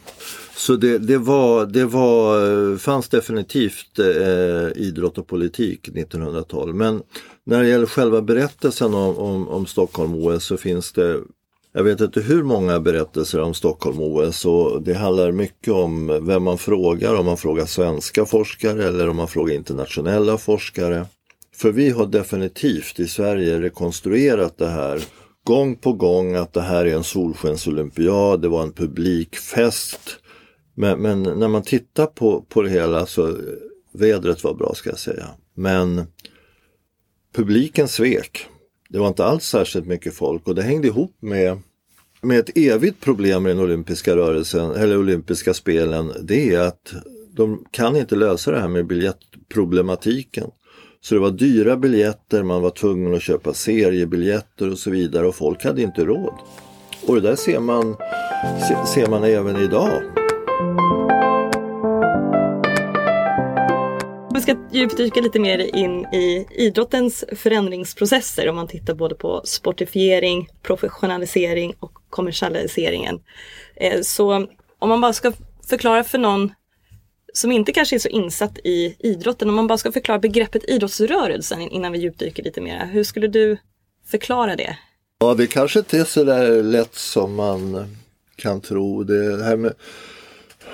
Så 0.60 0.76
det, 0.76 0.98
det, 0.98 1.18
var, 1.18 1.66
det 1.66 1.86
var, 1.86 2.78
fanns 2.78 3.10
definitivt 3.10 4.00
eh, 4.00 4.82
idrott 4.82 5.18
och 5.18 5.28
politik 5.28 5.88
1912. 5.88 6.76
Men 6.76 7.02
när 7.44 7.64
det 7.64 7.70
gäller 7.70 7.86
själva 7.86 8.22
berättelsen 8.22 8.94
om, 8.94 9.18
om, 9.18 9.48
om 9.48 9.66
Stockholm-OS 9.66 10.44
så 10.44 10.58
finns 10.58 10.92
det 10.92 11.20
jag 11.74 11.84
vet 11.84 12.02
inte 12.02 12.22
hur 12.22 12.44
många 12.44 12.80
berättelser 12.80 13.42
om 13.42 13.54
Stockholm-OS 13.54 14.46
och 14.46 14.82
det 14.82 14.94
handlar 14.94 15.32
mycket 15.32 15.74
om 15.74 16.26
vem 16.26 16.44
man 16.44 16.58
frågar, 16.58 17.16
om 17.16 17.26
man 17.26 17.38
frågar 17.38 17.66
svenska 17.66 18.26
forskare 18.26 18.88
eller 18.88 19.10
om 19.10 19.16
man 19.16 19.28
frågar 19.28 19.56
internationella 19.56 20.38
forskare. 20.38 21.06
För 21.56 21.72
vi 21.72 21.90
har 21.90 22.06
definitivt 22.06 23.00
i 23.00 23.08
Sverige 23.08 23.62
rekonstruerat 23.62 24.58
det 24.58 24.68
här 24.68 25.02
gång 25.44 25.76
på 25.76 25.94
gång 25.94 26.36
att 26.36 26.54
det 26.54 26.62
här 26.62 26.86
är 26.86 26.96
en 26.96 27.04
solskensolympiad, 27.04 28.42
det 28.42 28.48
var 28.48 28.64
en 28.64 28.74
publikfest. 28.74 30.20
Men, 30.80 31.02
men, 31.02 31.24
när 31.24 31.48
man 31.48 31.62
tittar 31.62 32.06
på, 32.06 32.42
på 32.50 32.62
det 32.62 32.70
hela 32.70 33.06
så 33.06 33.38
vädret 33.92 34.44
var 34.44 34.54
bra 34.54 34.74
ska 34.76 34.90
jag 34.90 35.00
säga. 35.00 35.26
Men 35.54 36.04
publiken 37.34 37.88
svek. 37.88 38.48
Det 38.90 39.00
var 39.00 39.08
inte 39.08 39.26
alls 39.26 39.44
särskilt 39.44 39.88
mycket 39.88 40.14
folk 40.14 40.48
och 40.48 40.56
det 40.56 40.62
hängde 40.62 40.88
ihop 40.88 41.16
med, 41.20 41.60
med 42.22 42.40
ett 42.40 42.58
evigt 42.58 43.02
problem 43.02 43.46
i 43.46 43.50
den 43.50 43.60
olympiska 43.60 44.16
rörelsen, 44.16 44.72
eller 44.72 44.98
olympiska 44.98 45.54
spelen. 45.54 46.14
Det 46.22 46.54
är 46.54 46.60
att 46.60 46.94
de 47.32 47.66
kan 47.72 47.96
inte 47.96 48.16
lösa 48.16 48.52
det 48.52 48.60
här 48.60 48.68
med 48.68 48.88
biljettproblematiken. 48.88 50.48
Så 51.02 51.16
det 51.16 51.22
var 51.22 51.32
dyra 51.32 51.78
biljetter, 51.78 52.44
man 52.44 52.62
var 52.62 52.72
tvungen 52.72 53.16
att 53.16 53.22
köpa 53.22 53.54
seriebiljetter 53.54 54.72
och 54.72 54.78
så 54.78 54.92
vidare 54.92 55.28
och 55.28 55.36
folk 55.36 55.64
hade 55.64 55.82
inte 55.82 56.06
råd. 56.06 56.34
Och 57.08 57.16
det 57.16 57.22
där 57.22 57.36
ser 57.36 57.60
man, 57.60 57.96
ser 58.96 59.10
man 59.10 59.24
även 59.24 59.56
idag. 59.56 60.19
Vi 64.34 64.42
ska 64.42 64.56
djupdyka 64.72 65.22
lite 65.22 65.40
mer 65.40 65.76
in 65.76 66.06
i 66.06 66.48
idrottens 66.52 67.26
förändringsprocesser 67.36 68.50
om 68.50 68.56
man 68.56 68.68
tittar 68.68 68.94
både 68.94 69.16
på 69.16 69.42
sportifiering, 69.46 70.50
professionalisering 70.64 71.74
och 71.80 71.92
kommersialiseringen. 72.10 73.20
Eh, 73.76 74.02
så 74.02 74.48
om 74.80 74.90
man 74.90 75.02
bara 75.02 75.14
ska 75.14 75.34
förklara 75.70 76.04
för 76.04 76.18
någon 76.18 76.52
som 77.34 77.52
inte 77.52 77.72
kanske 77.72 77.96
är 77.96 78.00
så 78.00 78.10
insatt 78.10 78.58
i 78.64 78.96
idrotten, 79.00 79.50
om 79.50 79.56
man 79.56 79.68
bara 79.68 79.78
ska 79.78 79.92
förklara 79.92 80.20
begreppet 80.20 80.70
idrottsrörelsen 80.70 81.62
innan 81.62 81.92
vi 81.92 82.00
djupdyker 82.00 82.44
lite 82.44 82.62
mer. 82.62 82.86
Hur 82.86 83.04
skulle 83.04 83.28
du 83.28 83.58
förklara 84.06 84.56
det? 84.56 84.78
Ja, 85.20 85.34
det 85.34 85.48
kanske 85.48 85.80
inte 85.80 85.98
är 85.98 86.04
så 86.04 86.24
där 86.24 86.64
lätt 86.64 86.96
som 86.96 87.36
man 87.36 87.96
kan 88.36 88.62
tro. 88.62 89.04
Det 89.04 89.44
här 89.44 89.56
med 89.56 89.74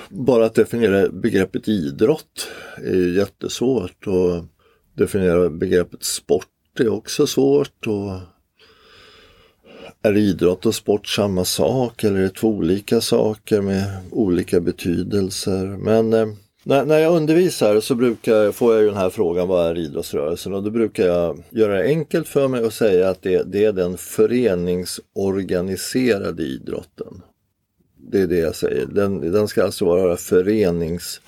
bara 0.10 0.46
att 0.46 0.56
definiera 0.56 1.10
begreppet 1.10 1.68
idrott 1.68 2.48
är 2.78 3.18
jättesvårt 3.18 4.08
och 4.08 4.44
definiera 4.94 5.50
begreppet 5.50 6.04
sport 6.04 6.48
är 6.80 6.90
också 6.90 7.28
svårt. 7.28 7.88
Och 7.88 8.20
är 10.02 10.18
idrott 10.18 10.66
och 10.66 10.76
sport 10.76 11.08
samma 11.08 11.46
sak 11.46 12.04
eller 12.04 12.20
är 12.20 12.24
det 12.24 12.30
två 12.30 12.48
olika 12.48 13.02
saker 13.02 13.62
med 13.62 13.84
olika 14.12 14.60
betydelser? 14.60 15.66
Men 15.66 16.14
eh, 16.14 16.28
när, 16.64 16.86
när 16.86 17.00
jag 17.00 17.16
undervisar 17.16 17.80
så 17.80 17.96
brukar, 17.96 18.52
får 18.52 18.76
jag 18.76 18.86
den 18.86 18.98
här 18.98 19.10
frågan 19.10 19.48
vad 19.48 19.70
är 19.70 19.78
idrottsrörelsen 19.78 20.54
och 20.54 20.64
då 20.64 20.70
brukar 20.70 21.06
jag 21.06 21.44
göra 21.50 21.74
det 21.74 21.84
enkelt 21.84 22.28
för 22.28 22.48
mig 22.48 22.64
och 22.64 22.74
säga 22.74 23.10
att 23.10 23.22
det, 23.22 23.44
det 23.44 23.66
är 23.66 23.72
den 23.72 23.98
föreningsorganiserade 23.98 26.44
idrotten. 26.44 27.22
Det 28.12 28.22
är 28.22 28.28
det 28.28 28.38
jag 28.38 28.56
säger. 28.56 28.86
Den, 28.86 29.32
den 29.32 29.48
ska 29.48 29.64
alltså 29.64 29.86
vara 29.86 30.18
förenings 30.18 31.22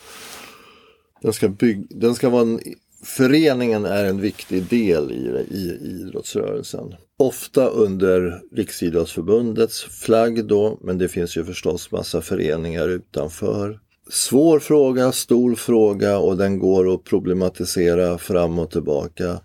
Den 1.21 1.33
ska, 1.33 1.49
bygg, 1.49 1.87
den 1.89 2.15
ska 2.15 2.29
vara 2.29 2.41
en, 2.41 2.59
föreningen 3.03 3.85
är 3.85 4.05
en 4.05 4.21
viktig 4.21 4.63
del 4.63 5.11
i, 5.11 5.55
i, 5.55 5.57
i 5.57 6.01
idrottsrörelsen. 6.01 6.95
Ofta 7.19 7.67
under 7.67 8.41
Riksidrottsförbundets 8.51 9.83
flagg 9.83 10.45
då, 10.45 10.79
men 10.81 10.97
det 10.97 11.07
finns 11.07 11.37
ju 11.37 11.45
förstås 11.45 11.91
massa 11.91 12.21
föreningar 12.21 12.87
utanför. 12.87 13.79
Svår 14.09 14.59
fråga, 14.59 15.11
stor 15.11 15.55
fråga 15.55 16.17
och 16.17 16.37
den 16.37 16.59
går 16.59 16.93
att 16.93 17.03
problematisera 17.03 18.17
fram 18.17 18.59
och 18.59 18.71
tillbaka. 18.71 19.39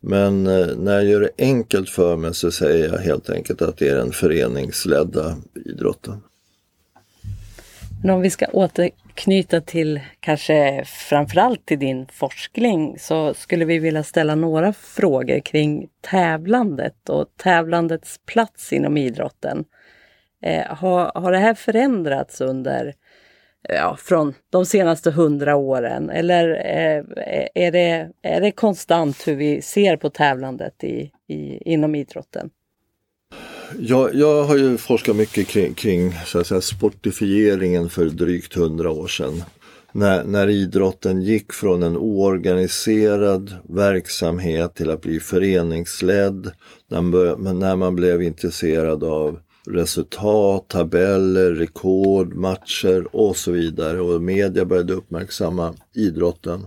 Men 0.00 0.46
eh, 0.46 0.76
när 0.76 0.92
jag 0.94 1.04
gör 1.04 1.20
det 1.20 1.30
enkelt 1.38 1.88
för 1.88 2.16
mig 2.16 2.34
så 2.34 2.50
säger 2.50 2.88
jag 2.88 2.98
helt 2.98 3.30
enkelt 3.30 3.62
att 3.62 3.76
det 3.76 3.88
är 3.88 3.94
den 3.94 4.12
föreningsledda 4.12 5.36
idrotten. 5.66 6.20
Men 8.04 8.14
om 8.14 8.20
vi 8.20 8.30
ska 8.30 8.46
återknyta 8.52 9.60
till 9.60 10.00
kanske 10.20 10.84
framförallt 10.84 11.66
till 11.66 11.78
din 11.78 12.06
forskning 12.06 12.98
så 12.98 13.34
skulle 13.34 13.64
vi 13.64 13.78
vilja 13.78 14.02
ställa 14.02 14.34
några 14.34 14.72
frågor 14.72 15.40
kring 15.40 15.88
tävlandet 16.00 17.08
och 17.08 17.26
tävlandets 17.36 18.20
plats 18.26 18.72
inom 18.72 18.96
idrotten. 18.96 19.64
Eh, 20.42 20.66
har, 20.66 21.12
har 21.14 21.32
det 21.32 21.38
här 21.38 21.54
förändrats 21.54 22.40
under 22.40 22.86
eh, 23.68 23.76
ja, 23.76 23.96
från 24.00 24.34
de 24.50 24.66
senaste 24.66 25.10
hundra 25.10 25.56
åren? 25.56 26.10
Eller 26.10 26.50
eh, 26.50 27.04
är, 27.54 27.72
det, 27.72 28.10
är 28.22 28.40
det 28.40 28.50
konstant 28.50 29.28
hur 29.28 29.36
vi 29.36 29.62
ser 29.62 29.96
på 29.96 30.10
tävlandet 30.10 30.84
i, 30.84 31.10
i, 31.28 31.72
inom 31.72 31.94
idrotten? 31.94 32.50
Jag, 33.78 34.14
jag 34.14 34.44
har 34.44 34.56
ju 34.56 34.76
forskat 34.76 35.16
mycket 35.16 35.48
kring, 35.48 35.74
kring 35.74 36.12
så 36.26 36.38
att 36.38 36.46
säga, 36.46 36.60
sportifieringen 36.60 37.88
för 37.88 38.06
drygt 38.06 38.54
hundra 38.54 38.90
år 38.90 39.08
sedan. 39.08 39.42
När, 39.92 40.24
när 40.24 40.48
idrotten 40.48 41.22
gick 41.22 41.52
från 41.52 41.82
en 41.82 41.96
oorganiserad 41.96 43.54
verksamhet 43.68 44.74
till 44.74 44.90
att 44.90 45.00
bli 45.00 45.20
föreningsledd, 45.20 46.50
när, 46.88 47.52
när 47.52 47.76
man 47.76 47.96
blev 47.96 48.22
intresserad 48.22 49.04
av 49.04 49.38
resultat, 49.66 50.68
tabeller, 50.68 51.50
rekord, 51.50 52.34
matcher 52.34 53.06
och 53.16 53.36
så 53.36 53.52
vidare 53.52 54.00
och 54.00 54.22
media 54.22 54.64
började 54.64 54.92
uppmärksamma 54.92 55.74
idrotten. 55.94 56.66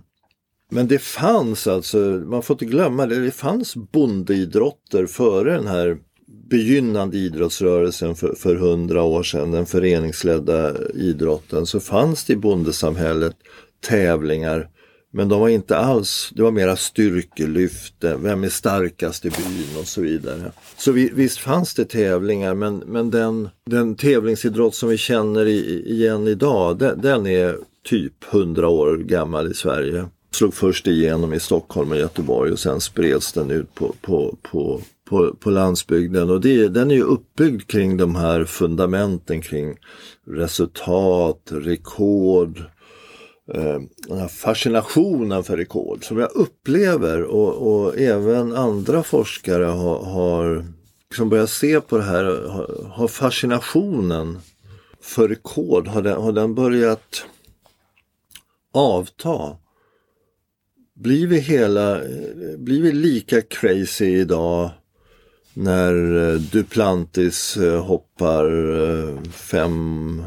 Men 0.72 0.88
det 0.88 1.00
fanns 1.00 1.68
alltså, 1.68 1.98
man 2.26 2.44
får 2.44 2.54
inte 2.54 2.66
glömma 2.66 3.06
det, 3.06 3.26
det 3.26 3.32
fanns 3.32 3.76
bondeidrotter 3.76 5.06
före 5.06 5.54
den 5.54 5.68
här 5.68 5.98
begynnande 6.50 7.18
idrottsrörelsen 7.18 8.16
för, 8.16 8.56
hundra 8.56 9.04
år 9.04 9.24
sedan, 9.24 9.52
den 9.52 9.66
föreningsledda 9.66 10.74
idrotten, 10.94 11.66
så 11.66 11.80
fanns 11.80 12.26
det 12.26 12.34
i 12.34 12.36
bondesamhället 12.36 13.36
tävlingar 13.88 14.70
men 15.16 15.30
de 15.30 15.40
var 15.40 15.50
inte 15.50 15.78
alls, 15.78 16.32
det 16.36 16.44
var 16.44 16.52
mera 16.52 16.76
styrkelyft, 16.76 17.94
vem 18.00 18.44
är 18.44 18.50
starkast 18.50 19.26
i 19.26 19.30
byn 19.30 19.80
och 19.80 19.88
så 19.88 20.02
vidare. 20.02 20.52
Så 20.78 20.92
vi, 20.92 21.12
visst 21.14 21.38
fanns 21.38 21.74
det 21.74 21.86
tävlingar 21.86 22.54
men, 22.54 22.78
men 22.78 23.12
den, 23.12 23.50
den 23.66 23.96
tävlingsidrott 23.96 24.76
som 24.76 24.90
vi 24.90 24.98
känner 24.98 25.46
i, 25.46 25.84
igen 25.92 26.28
idag 26.28 26.78
den, 26.78 27.02
den 27.02 27.28
är 27.28 27.58
typ 27.84 28.34
100 28.34 28.68
år 28.68 28.98
gammal 28.98 29.52
i 29.52 29.54
Sverige. 29.54 30.06
Slog 30.32 30.54
först 30.54 30.88
igenom 30.88 31.34
i 31.34 31.40
Stockholm 31.40 31.92
och 31.92 31.98
Göteborg 31.98 32.52
och 32.52 32.60
sen 32.60 32.82
spreds 32.82 33.34
den 33.34 33.52
ut 33.52 33.76
på, 33.76 33.96
på, 34.02 34.38
på, 34.42 34.82
på, 35.10 35.36
på 35.36 35.50
landsbygden. 35.50 36.30
Och 36.30 36.42
det, 36.42 36.68
den 36.68 36.92
är 36.92 36.96
ju 36.96 37.04
uppbyggd 37.04 37.68
kring 37.68 37.98
de 37.98 38.16
här 38.16 38.46
fundamenten 38.46 39.42
kring 39.42 39.76
resultat, 40.28 41.50
rekord, 41.52 42.64
Eh, 43.54 43.82
den 44.08 44.18
här 44.18 44.28
fascinationen 44.28 45.44
för 45.44 45.58
rekord 45.58 46.04
som 46.06 46.18
jag 46.18 46.32
upplever 46.36 47.24
och, 47.24 47.54
och 47.54 47.98
även 47.98 48.56
andra 48.56 49.04
forskare 49.04 49.64
har, 49.64 50.04
har 50.04 50.66
liksom 51.10 51.30
börjat 51.30 51.50
se 51.50 51.82
på 51.82 51.98
det 51.98 52.04
här, 52.04 52.24
har, 52.24 52.90
har 52.92 53.08
fascinationen 53.08 54.40
för 55.02 55.28
rekord, 55.28 55.88
har 55.88 56.02
den, 56.02 56.22
har 56.22 56.32
den 56.32 56.56
börjat 56.56 57.26
avta? 58.74 59.58
Blir 60.96 61.28
vi, 61.28 61.40
hela, 61.40 62.02
blir 62.58 62.82
vi 62.82 62.92
lika 62.92 63.42
crazy 63.42 64.06
idag 64.06 64.70
när 65.56 66.30
eh, 66.30 66.40
Duplantis 66.40 67.58
eh, 67.58 67.86
hoppar 67.86 68.46
eh, 68.82 69.22
fem 69.32 70.24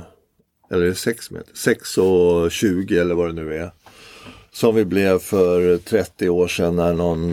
eller 0.71 0.95
6 0.95 1.31
meter, 1.31 1.55
6 1.55 1.99
och 1.99 2.51
20 2.51 2.99
eller 2.99 3.15
vad 3.15 3.29
det 3.29 3.43
nu 3.43 3.55
är. 3.55 3.71
Som 4.53 4.75
vi 4.75 4.85
blev 4.85 5.19
för 5.19 5.77
30 5.79 6.29
år 6.29 6.49
sedan 6.49 6.77
när 6.77 6.95
någon, 6.95 7.33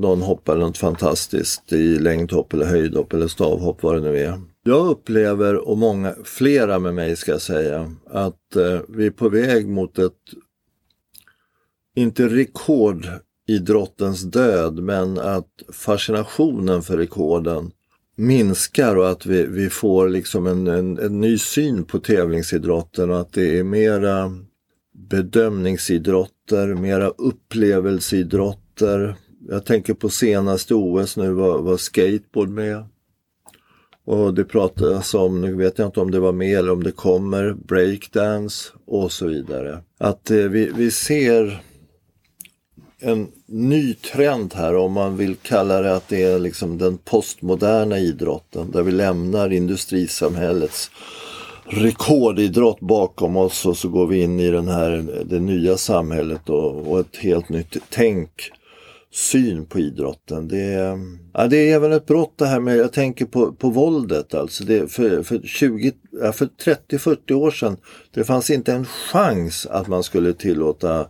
någon 0.00 0.22
hoppade 0.22 0.60
något 0.60 0.78
fantastiskt 0.78 1.72
i 1.72 1.98
längdhopp 1.98 2.52
eller 2.52 2.66
höjdhopp 2.66 3.12
eller 3.12 3.28
stavhopp 3.28 3.82
vad 3.82 3.94
det 3.94 4.00
nu 4.00 4.18
är. 4.18 4.40
Jag 4.66 4.86
upplever, 4.86 5.68
och 5.68 5.78
många, 5.78 6.14
flera 6.24 6.78
med 6.78 6.94
mig 6.94 7.16
ska 7.16 7.32
jag 7.32 7.42
säga, 7.42 7.92
att 8.10 8.56
eh, 8.56 8.80
vi 8.88 9.06
är 9.06 9.10
på 9.10 9.28
väg 9.28 9.68
mot 9.68 9.98
ett, 9.98 10.12
inte 11.94 12.28
rekord 12.28 13.08
idrottens 13.46 14.22
död, 14.22 14.78
men 14.78 15.18
att 15.18 15.48
fascinationen 15.72 16.82
för 16.82 16.96
rekorden 16.96 17.70
minskar 18.16 18.96
och 18.96 19.10
att 19.10 19.26
vi, 19.26 19.46
vi 19.46 19.70
får 19.70 20.08
liksom 20.08 20.46
en, 20.46 20.66
en, 20.66 20.98
en, 20.98 21.20
ny 21.20 21.38
syn 21.38 21.84
på 21.84 21.98
tävlingsidrotten 21.98 23.10
och 23.10 23.20
att 23.20 23.32
det 23.32 23.58
är 23.58 23.64
mera 23.64 24.32
bedömningsidrotter, 24.94 26.74
mera 26.74 27.08
upplevelseidrotter. 27.08 29.16
Jag 29.48 29.64
tänker 29.64 29.94
på 29.94 30.08
senaste 30.08 30.74
OS 30.74 31.16
nu 31.16 31.32
var, 31.32 31.62
var 31.62 31.76
skateboard 31.76 32.48
med. 32.48 32.84
Och 34.06 34.34
det 34.34 34.44
pratas 34.44 35.14
om, 35.14 35.40
nu 35.40 35.54
vet 35.54 35.78
jag 35.78 35.88
inte 35.88 36.00
om 36.00 36.10
det 36.10 36.20
var 36.20 36.32
med 36.32 36.58
eller 36.58 36.72
om 36.72 36.82
det 36.82 36.92
kommer, 36.92 37.52
breakdance 37.52 38.72
och 38.86 39.12
så 39.12 39.26
vidare. 39.26 39.82
Att 39.98 40.30
eh, 40.30 40.36
vi, 40.36 40.70
vi 40.76 40.90
ser 40.90 41.62
en 43.00 43.28
ny 43.46 43.94
trend 43.94 44.54
här 44.54 44.76
om 44.76 44.92
man 44.92 45.16
vill 45.16 45.36
kalla 45.36 45.80
det 45.80 45.96
att 45.96 46.08
det 46.08 46.22
är 46.22 46.38
liksom 46.38 46.78
den 46.78 46.98
postmoderna 46.98 47.98
idrotten 47.98 48.70
där 48.70 48.82
vi 48.82 48.92
lämnar 48.92 49.52
industrisamhällets 49.52 50.90
rekordidrott 51.66 52.80
bakom 52.80 53.36
oss 53.36 53.66
och 53.66 53.76
så 53.76 53.88
går 53.88 54.06
vi 54.06 54.22
in 54.22 54.40
i 54.40 54.50
den 54.50 54.68
här, 54.68 55.24
det 55.24 55.40
nya 55.40 55.76
samhället 55.76 56.48
och, 56.48 56.92
och 56.92 57.00
ett 57.00 57.16
helt 57.16 57.48
nytt 57.48 57.76
tänk 57.90 58.30
syn 59.14 59.66
på 59.66 59.78
idrotten. 59.78 60.48
Det 60.48 60.62
är, 60.62 60.98
ja, 61.32 61.46
det 61.46 61.56
är 61.56 61.74
även 61.74 61.92
ett 61.92 62.06
brott 62.06 62.34
det 62.36 62.46
här 62.46 62.60
med, 62.60 62.76
jag 62.76 62.92
tänker 62.92 63.26
på, 63.26 63.52
på 63.52 63.70
våldet 63.70 64.34
alltså. 64.34 64.64
Det, 64.64 64.92
för 64.92 65.22
för, 65.22 65.38
för 66.32 66.48
30-40 66.64 67.32
år 67.32 67.50
sedan, 67.50 67.76
det 68.14 68.24
fanns 68.24 68.50
inte 68.50 68.72
en 68.72 68.84
chans 68.84 69.66
att 69.66 69.88
man 69.88 70.02
skulle 70.02 70.32
tillåta 70.32 71.06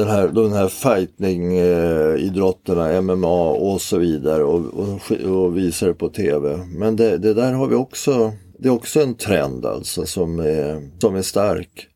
den 0.00 0.08
här, 0.08 0.28
de 0.28 0.52
här 0.52 0.68
fighting-idrotterna, 0.68 2.92
eh, 2.92 3.02
MMA 3.02 3.50
och 3.50 3.80
så 3.80 3.98
vidare 3.98 4.44
och, 4.44 4.66
och, 4.66 5.12
och 5.12 5.56
visar 5.56 5.86
det 5.86 5.94
på 5.94 6.08
tv. 6.08 6.56
Men 6.56 6.96
det, 6.96 7.18
det, 7.18 7.34
där 7.34 7.52
har 7.52 7.66
vi 7.66 7.74
också, 7.74 8.32
det 8.58 8.68
är 8.68 8.72
också 8.72 9.00
en 9.00 9.14
trend 9.14 9.66
alltså 9.66 10.06
som 10.06 10.38
är, 10.38 10.90
som 11.00 11.16
är 11.16 11.22
stark. 11.22 11.86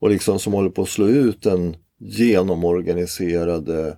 Och 0.00 0.10
liksom 0.10 0.38
som 0.38 0.52
håller 0.52 0.70
på 0.70 0.82
att 0.82 0.88
slå 0.88 1.06
ut 1.06 1.42
den 1.42 1.76
genomorganiserade, 2.00 3.96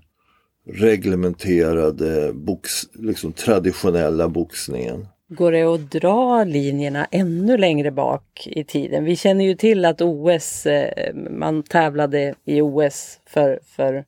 reglementerade, 0.73 2.33
box, 2.33 2.71
liksom 2.93 3.33
traditionella 3.33 4.29
boxningen. 4.29 5.07
Går 5.33 5.53
det 5.53 5.63
att 5.63 5.91
dra 5.91 6.45
linjerna 6.45 7.07
ännu 7.11 7.57
längre 7.57 7.91
bak 7.91 8.49
i 8.51 8.65
tiden? 8.65 9.05
Vi 9.05 9.17
känner 9.17 9.45
ju 9.45 9.55
till 9.55 9.85
att 9.85 10.01
OS, 10.01 10.67
eh, 10.67 11.15
man 11.15 11.63
tävlade 11.63 12.35
i 12.45 12.61
OS 12.61 13.21
för, 13.27 13.61
för 13.65 14.05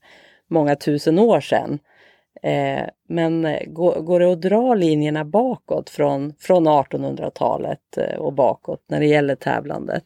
många 0.48 0.76
tusen 0.76 1.18
år 1.18 1.40
sedan. 1.40 1.78
Eh, 2.42 2.82
men 3.08 3.44
eh, 3.44 3.66
går, 3.66 4.20
det 4.20 4.32
att 4.32 4.42
dra 4.42 4.74
linjerna 4.74 5.24
bakåt 5.24 5.90
från, 5.90 6.34
från 6.38 6.68
1800-talet 6.68 7.98
och 8.18 8.32
bakåt 8.32 8.84
när 8.88 9.00
det 9.00 9.06
gäller 9.06 9.34
tävlandet? 9.34 10.04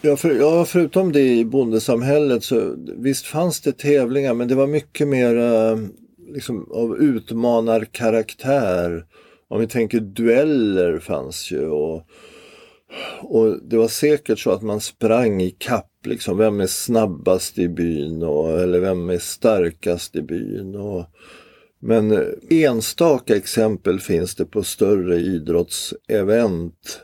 Ja, 0.00 0.16
för, 0.16 0.34
ja, 0.34 0.64
förutom 0.64 1.12
det 1.12 1.36
i 1.36 1.44
bondesamhället 1.44 2.44
så 2.44 2.74
visst 2.96 3.26
fanns 3.26 3.60
det 3.60 3.78
tävlingar 3.78 4.34
men 4.34 4.48
det 4.48 4.54
var 4.54 4.66
mycket 4.66 5.08
mer 5.08 5.34
liksom, 6.34 6.70
av 6.72 6.96
utmanarkaraktär 6.96 9.04
om 9.48 9.60
vi 9.60 9.66
tänker 9.66 10.00
dueller 10.00 10.98
fanns 10.98 11.50
ju 11.50 11.66
och, 11.66 12.06
och 13.20 13.58
det 13.62 13.76
var 13.76 13.88
säkert 13.88 14.38
så 14.38 14.50
att 14.50 14.62
man 14.62 14.80
sprang 14.80 15.42
i 15.42 15.50
kapp 15.50 15.90
liksom, 16.04 16.38
vem 16.38 16.60
är 16.60 16.66
snabbast 16.66 17.58
i 17.58 17.68
byn 17.68 18.22
och, 18.22 18.60
eller 18.60 18.80
vem 18.80 19.10
är 19.10 19.18
starkast 19.18 20.16
i 20.16 20.22
byn. 20.22 20.74
Och, 20.74 21.04
men 21.80 22.12
eh, 22.12 22.26
enstaka 22.50 23.36
exempel 23.36 24.00
finns 24.00 24.34
det 24.34 24.44
på 24.44 24.62
större 24.62 25.16
idrottsevent 25.16 27.00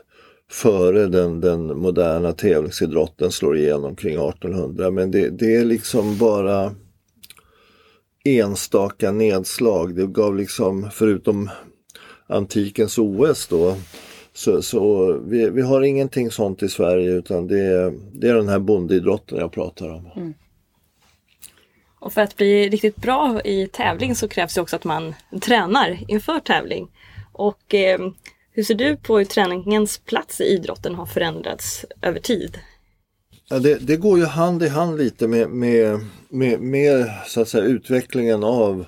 före 0.51 1.07
den, 1.07 1.41
den 1.41 1.79
moderna 1.79 2.31
tävlingsidrotten 2.31 3.31
slår 3.31 3.57
igenom 3.57 3.95
kring 3.95 4.29
1800. 4.29 4.91
Men 4.91 5.11
det, 5.11 5.29
det 5.29 5.55
är 5.55 5.65
liksom 5.65 6.17
bara 6.17 6.75
enstaka 8.25 9.11
nedslag. 9.11 9.95
Det 9.95 10.07
gav 10.07 10.35
liksom, 10.35 10.89
förutom 10.91 11.49
antikens 12.27 12.97
OS 12.97 13.47
då, 13.47 13.75
så, 14.33 14.61
så 14.61 15.13
vi, 15.13 15.49
vi, 15.49 15.61
har 15.61 15.81
ingenting 15.81 16.31
sånt 16.31 16.63
i 16.63 16.69
Sverige 16.69 17.11
utan 17.11 17.47
det, 17.47 17.93
det 18.13 18.29
är 18.29 18.33
den 18.33 18.49
här 18.49 18.59
bondeidrotten 18.59 19.37
jag 19.37 19.51
pratar 19.51 19.89
om. 19.89 20.09
Mm. 20.15 20.33
Och 21.99 22.13
för 22.13 22.21
att 22.21 22.35
bli 22.35 22.69
riktigt 22.69 22.95
bra 22.95 23.41
i 23.41 23.67
tävling 23.67 24.15
så 24.15 24.27
krävs 24.27 24.53
det 24.53 24.61
också 24.61 24.75
att 24.75 24.83
man 24.83 25.13
tränar 25.41 25.99
inför 26.07 26.39
tävling. 26.39 26.87
Och 27.33 27.73
eh, 27.73 27.99
hur 28.51 28.63
ser 28.63 28.75
du 28.75 28.97
på 28.97 29.17
hur 29.17 29.25
träningens 29.25 29.97
plats 29.97 30.41
i 30.41 30.43
idrotten 30.43 30.95
har 30.95 31.05
förändrats 31.05 31.85
över 32.01 32.19
tid? 32.19 32.59
Ja, 33.49 33.59
det, 33.59 33.75
det, 33.75 33.97
går 33.97 34.19
ju 34.19 34.25
hand 34.25 34.63
i 34.63 34.67
hand 34.67 34.97
lite 34.97 35.27
med, 35.27 35.49
med, 35.49 35.99
med, 36.29 36.61
med 36.61 37.11
så 37.27 37.41
att 37.41 37.49
säga, 37.49 37.63
utvecklingen 37.63 38.43
av 38.43 38.85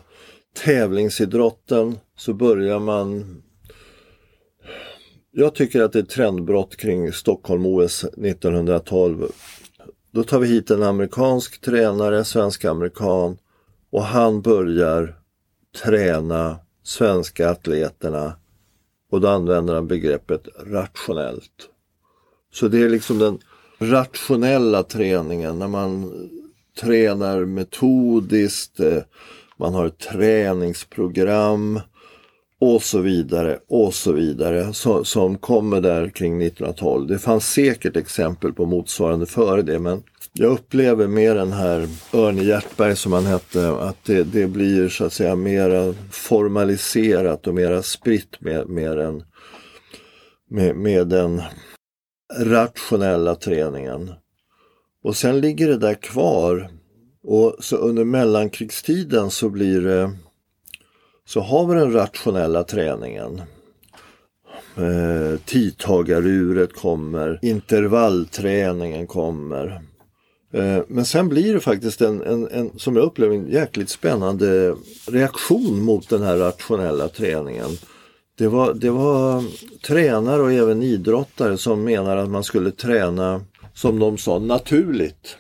tävlingsidrotten. 0.65 2.00
Så 2.17 2.34
börjar 2.34 2.80
man 2.80 3.41
jag 5.32 5.56
tycker 5.56 5.82
att 5.82 5.93
det 5.93 5.99
är 5.99 6.03
ett 6.03 6.10
trendbrott 6.10 6.77
kring 6.77 7.13
Stockholm-OS 7.13 8.03
1912. 8.03 9.32
Då 10.12 10.23
tar 10.23 10.39
vi 10.39 10.47
hit 10.47 10.71
en 10.71 10.84
amerikansk 10.84 11.62
tränare, 11.62 12.23
svensk-amerikan 12.23 13.38
och 13.89 14.03
han 14.03 14.41
börjar 14.41 15.19
träna 15.84 16.60
svenska 16.84 17.49
atleterna 17.49 18.34
och 19.12 19.21
då 19.21 19.27
använder 19.27 19.75
han 19.75 19.88
begreppet 19.88 20.47
rationellt. 20.65 21.69
Så 22.53 22.67
det 22.67 22.84
är 22.84 22.89
liksom 22.89 23.19
den 23.19 23.39
rationella 23.80 24.84
träningen 24.84 25.60
när 25.60 25.67
man 25.67 26.13
tränar 26.82 27.45
metodiskt, 27.45 28.80
eh, 28.80 29.03
man 29.58 29.73
har 29.73 29.86
ett 29.86 29.99
träningsprogram 29.99 31.80
och 32.60 32.84
så 32.84 33.00
vidare 33.00 33.60
och 33.67 33.93
så 33.93 34.12
vidare 34.12 34.74
så, 34.74 35.04
som 35.04 35.38
kommer 35.38 35.82
där 35.82 36.10
kring 36.10 36.41
1912. 36.41 37.08
Det 37.08 37.20
fanns 37.20 37.52
säkert 37.54 37.96
exempel 37.96 38.54
på 38.54 38.65
motsvarande 38.65 39.26
före 39.26 39.62
det 39.62 39.80
men 39.80 40.04
jag 40.34 40.52
upplever 40.52 41.08
med 41.08 41.36
den 41.36 41.52
här 41.52 41.88
Örne 42.13 42.43
Hjertberg 42.43 42.96
som 42.96 43.13
han 43.13 43.26
hette 43.26 43.72
att 43.72 44.06
det, 44.06 44.24
det 44.24 44.48
blir 44.48 44.89
så 44.89 45.06
att 45.06 45.13
säga 45.13 45.36
mera 45.36 45.93
formaliserat 46.12 47.48
och 47.48 47.54
mera 47.54 47.84
spritt 47.84 48.41
med, 48.41 48.70
med, 48.70 48.98
den, 48.98 49.24
med, 50.50 50.76
med 50.76 51.08
den 51.08 51.41
rationella 52.39 53.36
träningen. 53.36 54.13
Och 55.04 55.15
sen 55.15 55.41
ligger 55.41 55.67
det 55.67 55.78
där 55.78 55.93
kvar 55.93 56.70
och 57.24 57.56
så 57.60 57.78
under 57.78 58.04
mellankrigstiden 58.04 59.32
så 59.32 59.50
blir 59.50 59.82
det 59.82 60.12
så 61.28 61.42
har 61.42 61.68
vi 61.68 61.76
den 61.76 61.94
rationella 61.94 62.63
träningen. 62.63 63.42
Eh, 64.76 65.40
tidtagaruret 65.46 66.74
kommer, 66.74 67.40
intervallträningen 67.42 69.08
kommer. 69.08 69.82
Eh, 70.54 70.80
men 70.88 71.06
sen 71.06 71.30
blir 71.30 71.54
det 71.54 71.60
faktiskt 71.60 72.02
en, 72.02 72.22
en, 72.22 72.48
en, 72.48 72.80
som 72.80 72.96
jag 72.96 73.06
upplever, 73.06 73.36
en 73.36 73.48
jäkligt 73.48 73.90
spännande 73.90 74.76
reaktion 75.08 75.82
mot 75.82 76.10
den 76.10 76.22
här 76.22 76.38
rationella 76.38 77.08
träningen. 77.08 77.70
Det 78.38 78.48
var, 78.48 78.74
det 78.74 78.90
var 78.90 79.44
tränare 79.88 80.42
och 80.42 80.52
även 80.52 80.84
idrottare 80.84 81.58
som 81.58 81.84
menar 81.84 82.18
att 82.18 82.30
man 82.30 82.44
skulle 82.44 82.72
träna, 82.72 83.42
som 83.74 84.00
de 84.00 84.18
sa, 84.18 84.40
naturligt. 84.40 85.38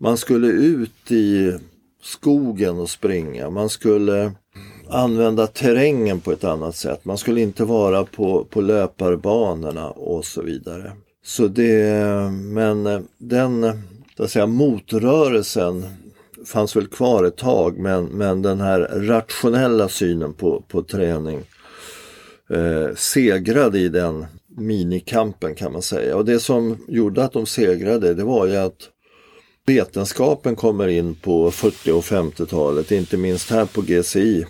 Man 0.00 0.16
skulle 0.16 0.46
ut 0.46 1.10
i 1.10 1.58
skogen 2.02 2.78
och 2.78 2.90
springa. 2.90 3.50
Man 3.50 3.68
skulle 3.68 4.32
använda 4.88 5.46
terrängen 5.46 6.20
på 6.20 6.32
ett 6.32 6.44
annat 6.44 6.76
sätt. 6.76 7.04
Man 7.04 7.18
skulle 7.18 7.40
inte 7.40 7.64
vara 7.64 8.04
på, 8.04 8.44
på 8.44 8.60
löparbanorna 8.60 9.90
och 9.90 10.24
så 10.24 10.42
vidare. 10.42 10.92
Så 11.24 11.46
det, 11.46 11.94
men 12.30 12.86
eh, 12.86 13.00
den 13.18 13.64
eh, 13.64 13.74
så 14.16 14.22
att 14.22 14.30
säga, 14.30 14.46
motrörelsen 14.46 15.84
fanns 16.46 16.76
väl 16.76 16.86
kvar 16.86 17.24
ett 17.24 17.36
tag 17.36 17.78
men, 17.78 18.04
men 18.04 18.42
den 18.42 18.60
här 18.60 18.80
rationella 18.92 19.88
synen 19.88 20.32
på, 20.32 20.60
på 20.68 20.82
träning 20.82 21.42
eh, 22.50 22.94
segrade 22.96 23.78
i 23.78 23.88
den 23.88 24.26
minikampen 24.56 25.54
kan 25.54 25.72
man 25.72 25.82
säga. 25.82 26.16
Och 26.16 26.24
det 26.24 26.40
som 26.40 26.78
gjorde 26.88 27.24
att 27.24 27.32
de 27.32 27.46
segrade 27.46 28.14
det 28.14 28.24
var 28.24 28.46
ju 28.46 28.56
att 28.56 28.88
vetenskapen 29.66 30.56
kommer 30.56 30.88
in 30.88 31.14
på 31.14 31.50
40 31.50 31.90
och 31.90 32.04
50-talet, 32.04 32.92
inte 32.92 33.16
minst 33.16 33.50
här 33.50 33.66
på 33.66 33.80
GCI 33.80 34.46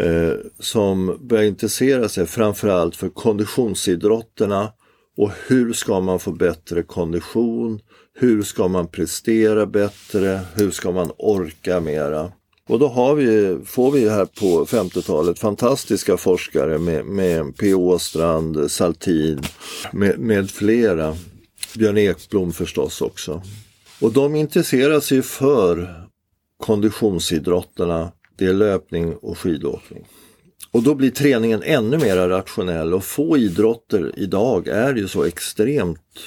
eh, 0.00 0.32
som 0.58 1.18
börjar 1.20 1.44
intressera 1.44 2.08
sig 2.08 2.26
framförallt 2.26 2.96
för 2.96 3.08
konditionsidrotterna 3.08 4.72
och 5.16 5.30
hur 5.46 5.72
ska 5.72 6.00
man 6.00 6.18
få 6.18 6.32
bättre 6.32 6.82
kondition? 6.82 7.80
Hur 8.14 8.42
ska 8.42 8.68
man 8.68 8.88
prestera 8.88 9.66
bättre? 9.66 10.40
Hur 10.54 10.70
ska 10.70 10.92
man 10.92 11.12
orka 11.18 11.80
mera? 11.80 12.32
Och 12.68 12.78
då 12.78 12.88
har 12.88 13.14
vi, 13.14 13.58
får 13.64 13.90
vi 13.90 14.08
här 14.08 14.24
på 14.24 14.64
50-talet 14.64 15.38
fantastiska 15.38 16.16
forskare 16.16 16.78
med, 16.78 17.04
med 17.04 17.56
P. 17.56 17.74
Åstrand, 17.74 18.70
Saltin 18.70 19.40
med, 19.92 20.18
med 20.18 20.50
flera. 20.50 21.16
Björn 21.74 21.98
Ekblom 21.98 22.52
förstås 22.52 23.00
också. 23.00 23.42
Och 24.00 24.12
de 24.12 24.34
intresserar 24.34 25.00
sig 25.00 25.22
för 25.22 25.94
konditionsidrotterna 26.56 28.12
det 28.38 28.46
är 28.46 28.52
löpning 28.52 29.16
och 29.16 29.38
skidåkning. 29.38 30.06
Och 30.70 30.82
då 30.82 30.94
blir 30.94 31.10
träningen 31.10 31.62
ännu 31.62 31.98
mer 31.98 32.16
rationell 32.16 32.94
och 32.94 33.04
få 33.04 33.36
idrotter 33.38 34.12
idag 34.16 34.68
är 34.68 34.94
ju 34.94 35.08
så 35.08 35.24
extremt 35.24 36.20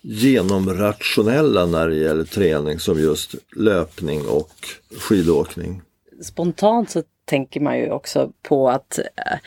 genomrationella 0.00 1.66
när 1.66 1.88
det 1.88 1.96
gäller 1.96 2.24
träning 2.24 2.78
som 2.78 3.00
just 3.00 3.34
löpning 3.56 4.28
och 4.28 4.52
skidåkning. 5.00 5.82
Spontant 6.22 6.90
så 6.90 7.02
tänker 7.24 7.60
man 7.60 7.78
ju 7.78 7.90
också 7.90 8.32
på 8.42 8.68
att 8.70 8.98
äh, 8.98 9.38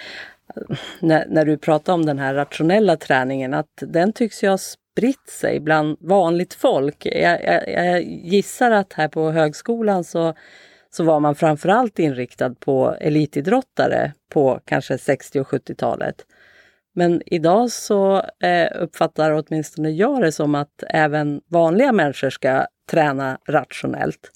när, 1.00 1.26
när 1.30 1.46
du 1.46 1.58
pratar 1.58 1.94
om 1.94 2.06
den 2.06 2.20
här 2.20 2.34
rationella 2.34 2.98
träningen 2.98 3.54
att 3.54 3.74
den 3.80 4.14
tycks 4.14 4.44
ju 4.44 4.50
ha 4.50 4.58
spritt 4.58 5.30
sig 5.30 5.60
bland 5.60 5.98
vanligt 6.00 6.54
folk. 6.54 7.06
Jag, 7.06 7.44
jag, 7.44 7.70
jag 7.70 8.04
gissar 8.04 8.72
att 8.72 8.94
här 8.94 9.08
på 9.08 9.32
högskolan 9.32 10.04
så 10.04 10.34
så 10.94 11.04
var 11.04 11.20
man 11.20 11.36
framförallt 11.36 12.00
inriktad 12.00 12.56
på 12.56 12.96
elitidrottare 13.00 14.14
på 14.30 14.60
kanske 14.66 14.98
60 14.98 15.40
och 15.40 15.48
70-talet. 15.48 16.26
Men 16.94 17.22
idag 17.26 17.72
så 17.72 18.24
eh, 18.44 18.68
uppfattar 18.76 19.32
åtminstone 19.32 19.90
jag 19.90 20.22
det 20.22 20.32
som 20.32 20.56
att 20.56 20.84
även 20.88 21.42
vanliga 21.48 21.92
människor 21.92 22.30
ska 22.30 22.66
träna 22.90 23.40
rationellt. 23.48 24.32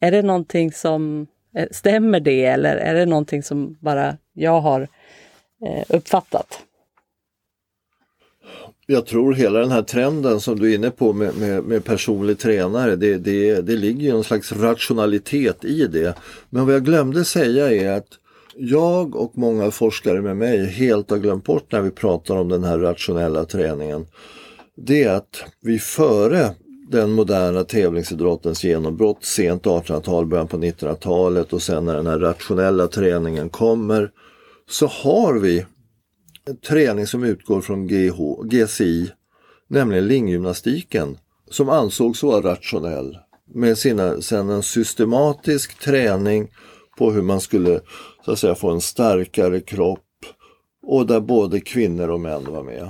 Är 0.00 0.10
det 0.10 0.22
någonting 0.22 0.72
som, 0.72 1.26
eh, 1.56 1.68
stämmer 1.70 2.20
det 2.20 2.44
eller 2.44 2.76
är 2.76 2.94
det 2.94 3.06
någonting 3.06 3.42
som 3.42 3.76
bara 3.80 4.16
jag 4.32 4.60
har 4.60 4.80
eh, 5.66 5.84
uppfattat? 5.88 6.62
Jag 8.86 9.06
tror 9.06 9.34
hela 9.34 9.58
den 9.58 9.70
här 9.70 9.82
trenden 9.82 10.40
som 10.40 10.58
du 10.58 10.70
är 10.70 10.74
inne 10.74 10.90
på 10.90 11.12
med, 11.12 11.36
med, 11.36 11.64
med 11.64 11.84
personlig 11.84 12.38
tränare, 12.38 12.96
det, 12.96 13.18
det, 13.18 13.60
det 13.60 13.76
ligger 13.76 14.02
ju 14.02 14.16
en 14.16 14.24
slags 14.24 14.52
rationalitet 14.52 15.64
i 15.64 15.86
det. 15.86 16.14
Men 16.50 16.66
vad 16.66 16.74
jag 16.74 16.84
glömde 16.84 17.24
säga 17.24 17.72
är 17.72 17.92
att 17.92 18.08
jag 18.56 19.16
och 19.16 19.32
många 19.38 19.70
forskare 19.70 20.22
med 20.22 20.36
mig 20.36 20.66
helt 20.66 21.10
har 21.10 21.18
glömt 21.18 21.44
bort 21.44 21.72
när 21.72 21.80
vi 21.80 21.90
pratar 21.90 22.36
om 22.36 22.48
den 22.48 22.64
här 22.64 22.78
rationella 22.78 23.44
träningen. 23.44 24.06
Det 24.76 25.02
är 25.02 25.14
att 25.14 25.44
vi 25.60 25.78
före 25.78 26.50
den 26.88 27.12
moderna 27.12 27.64
tävlingsidrottens 27.64 28.64
genombrott, 28.64 29.24
sent 29.24 29.62
1800-tal, 29.62 30.26
början 30.26 30.48
på 30.48 30.56
1900-talet 30.56 31.52
och 31.52 31.62
sen 31.62 31.84
när 31.84 31.94
den 31.94 32.06
här 32.06 32.18
rationella 32.18 32.86
träningen 32.86 33.48
kommer, 33.48 34.10
så 34.70 34.86
har 34.86 35.34
vi 35.34 35.66
träning 36.68 37.06
som 37.06 37.24
utgår 37.24 37.60
från 37.60 37.86
GH, 37.86 38.42
GCI, 38.44 39.10
nämligen 39.68 40.06
linggymnastiken, 40.06 41.18
som 41.50 41.68
ansågs 41.68 42.22
vara 42.22 42.52
rationell. 42.52 43.18
Med 43.54 43.78
sina, 43.78 44.20
sen 44.20 44.50
en 44.50 44.62
systematisk 44.62 45.78
träning 45.78 46.48
på 46.98 47.12
hur 47.12 47.22
man 47.22 47.40
skulle 47.40 47.80
så 48.24 48.32
att 48.32 48.38
säga, 48.38 48.54
få 48.54 48.70
en 48.70 48.80
starkare 48.80 49.60
kropp 49.60 50.00
och 50.86 51.06
där 51.06 51.20
både 51.20 51.60
kvinnor 51.60 52.08
och 52.08 52.20
män 52.20 52.44
var 52.44 52.62
med. 52.62 52.88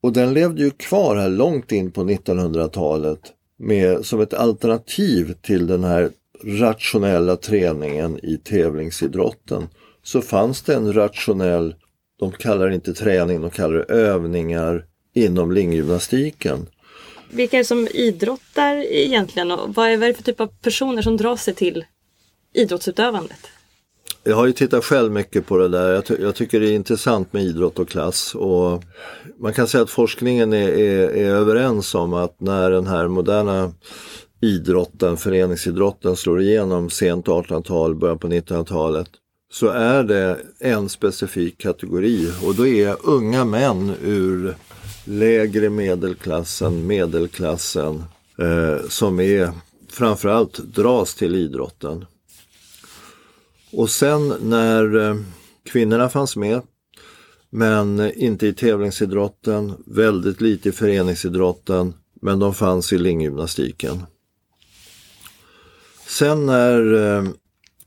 Och 0.00 0.12
den 0.12 0.34
levde 0.34 0.62
ju 0.62 0.70
kvar 0.70 1.16
här 1.16 1.28
långt 1.28 1.72
in 1.72 1.90
på 1.90 2.04
1900-talet 2.04 3.20
med, 3.58 4.04
som 4.04 4.20
ett 4.20 4.34
alternativ 4.34 5.34
till 5.42 5.66
den 5.66 5.84
här 5.84 6.10
rationella 6.44 7.36
träningen 7.36 8.18
i 8.22 8.36
tävlingsidrotten. 8.36 9.68
Så 10.02 10.20
fanns 10.20 10.62
det 10.62 10.74
en 10.74 10.92
rationell 10.92 11.74
de 12.18 12.32
kallar 12.32 12.68
det 12.68 12.74
inte 12.74 12.94
träning, 12.94 13.40
de 13.40 13.50
kallar 13.50 13.74
det 13.74 13.94
övningar, 13.94 14.84
inom 15.16 15.52
linggymnastiken. 15.52 16.66
Vilka 17.30 17.56
är 17.56 17.58
det 17.58 17.64
som 17.64 17.88
idrottar 17.94 18.76
egentligen 18.76 19.50
och 19.50 19.74
vad 19.74 19.88
är, 19.88 19.98
det 19.98 20.14
för 20.14 20.22
typ 20.22 20.40
av 20.40 20.46
personer 20.62 21.02
som 21.02 21.16
drar 21.16 21.36
sig 21.36 21.54
till 21.54 21.84
idrottsutövandet? 22.54 23.38
Jag 24.24 24.36
har 24.36 24.46
ju 24.46 24.52
tittat 24.52 24.84
själv 24.84 25.12
mycket 25.12 25.46
på 25.46 25.56
det 25.56 25.68
där. 25.68 25.92
Jag, 25.92 26.04
ty 26.04 26.14
jag, 26.20 26.34
tycker 26.34 26.60
det 26.60 26.70
är 26.70 26.74
intressant 26.74 27.32
med 27.32 27.42
idrott 27.42 27.78
och 27.78 27.88
klass. 27.88 28.34
Och 28.34 28.82
man 29.38 29.52
kan 29.52 29.68
säga 29.68 29.82
att 29.82 29.90
forskningen 29.90 30.52
är, 30.52 30.68
är, 30.68 31.08
är 31.08 31.34
överens 31.34 31.94
om 31.94 32.14
att 32.14 32.40
när 32.40 32.70
den 32.70 32.86
här 32.86 33.08
moderna 33.08 33.72
idrotten, 34.40 35.16
föreningsidrotten 35.16 36.16
slår 36.16 36.40
igenom 36.40 36.90
sent 36.90 37.26
1800-tal, 37.26 37.94
början 37.94 38.18
på 38.18 38.28
1900-talet 38.28 39.08
så 39.52 39.68
är 39.68 40.02
det 40.02 40.40
en 40.58 40.88
specifik 40.88 41.58
kategori 41.58 42.32
och 42.42 42.54
då 42.54 42.66
är 42.66 42.96
unga 43.02 43.44
män 43.44 43.92
ur 44.02 44.56
lägre 45.04 45.70
medelklassen, 45.70 46.86
medelklassen 46.86 48.04
eh, 48.38 48.88
som 48.88 49.20
är 49.20 49.52
framförallt 49.90 50.58
dras 50.58 51.14
till 51.14 51.34
idrotten. 51.34 52.04
Och 53.72 53.90
sen 53.90 54.28
när 54.28 54.96
eh, 54.96 55.16
kvinnorna 55.64 56.08
fanns 56.08 56.36
med 56.36 56.60
men 57.50 58.12
inte 58.14 58.46
i 58.46 58.52
tävlingsidrotten, 58.52 59.72
väldigt 59.86 60.40
lite 60.40 60.68
i 60.68 60.72
föreningsidrotten 60.72 61.94
men 62.20 62.38
de 62.38 62.54
fanns 62.54 62.92
i 62.92 62.98
linggymnastiken. 62.98 64.02
Sen 66.06 66.46
när 66.46 66.94
eh, 66.94 67.28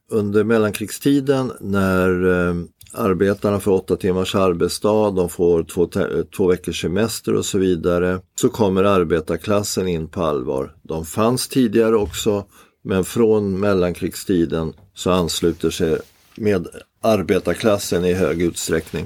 under 0.10 0.44
mellankrigstiden 0.44 1.52
när 1.60 2.26
eh, 2.50 2.56
arbetarna 2.94 3.60
får 3.60 3.72
åtta 3.72 3.96
timmars 3.96 4.36
arbetsdag, 4.36 5.12
de 5.12 5.30
får 5.30 5.64
två, 5.64 5.90
två 6.38 6.48
veckors 6.48 6.82
semester 6.82 7.36
och 7.36 7.46
så 7.46 7.58
vidare, 7.58 8.22
så 8.36 8.50
kommer 8.50 8.84
arbetarklassen 8.84 9.88
in 9.88 10.08
på 10.08 10.22
allvar. 10.22 10.76
De 10.84 11.06
fanns 11.06 11.48
tidigare 11.48 11.96
också, 11.96 12.46
men 12.84 13.04
från 13.04 13.60
mellankrigstiden 13.60 14.74
så 14.94 15.12
ansluter 15.12 15.70
sig 15.70 16.00
med 16.36 16.68
arbetarklassen 17.02 18.06
i 18.06 18.14
hög 18.14 18.42
utsträckning 18.42 19.06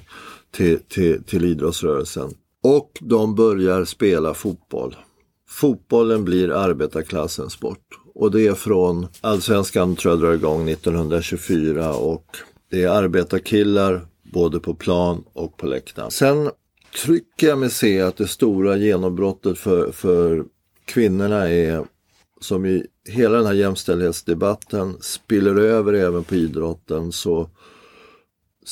till, 0.51 0.79
till, 0.87 1.23
till 1.23 1.45
idrottsrörelsen. 1.45 2.33
Och 2.63 2.91
de 3.01 3.35
börjar 3.35 3.85
spela 3.85 4.33
fotboll. 4.33 4.95
Fotbollen 5.49 6.25
blir 6.25 6.51
arbetarklassens 6.51 7.53
sport. 7.53 8.02
Och 8.15 8.31
det 8.31 8.47
är 8.47 8.53
från 8.53 9.07
Allsvenskan 9.21 9.95
tror 9.95 10.13
jag 10.13 10.21
drar 10.21 10.33
igång 10.33 10.69
1924 10.69 11.93
och 11.93 12.37
det 12.69 12.83
är 12.83 12.89
arbetarkillar 12.89 14.01
både 14.23 14.59
på 14.59 14.73
plan 14.73 15.23
och 15.33 15.57
på 15.57 15.67
läktaren. 15.67 16.11
Sen 16.11 16.49
trycker 17.03 17.47
jag 17.47 17.57
mig 17.57 17.69
se 17.69 18.01
att 18.01 18.17
det 18.17 18.27
stora 18.27 18.77
genombrottet 18.77 19.57
för, 19.57 19.91
för 19.91 20.45
kvinnorna 20.85 21.49
är 21.49 21.85
som 22.41 22.65
i 22.65 22.85
hela 23.09 23.37
den 23.37 23.45
här 23.45 23.53
jämställdhetsdebatten 23.53 24.97
spiller 25.01 25.55
över 25.55 25.93
även 25.93 26.23
på 26.23 26.35
idrotten 26.35 27.11
så 27.11 27.49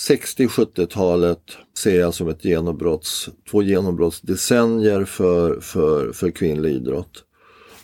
60-70-talet 0.10 1.42
ser 1.78 2.00
jag 2.00 2.14
som 2.14 2.28
ett 2.30 2.46
genombrotts, 2.46 3.30
två 3.52 3.62
genombrottsdecennier 3.62 5.06
för, 5.06 5.60
för, 5.60 6.12
för 6.12 6.32
kvinnlig 6.32 6.72
idrott. 6.72 7.24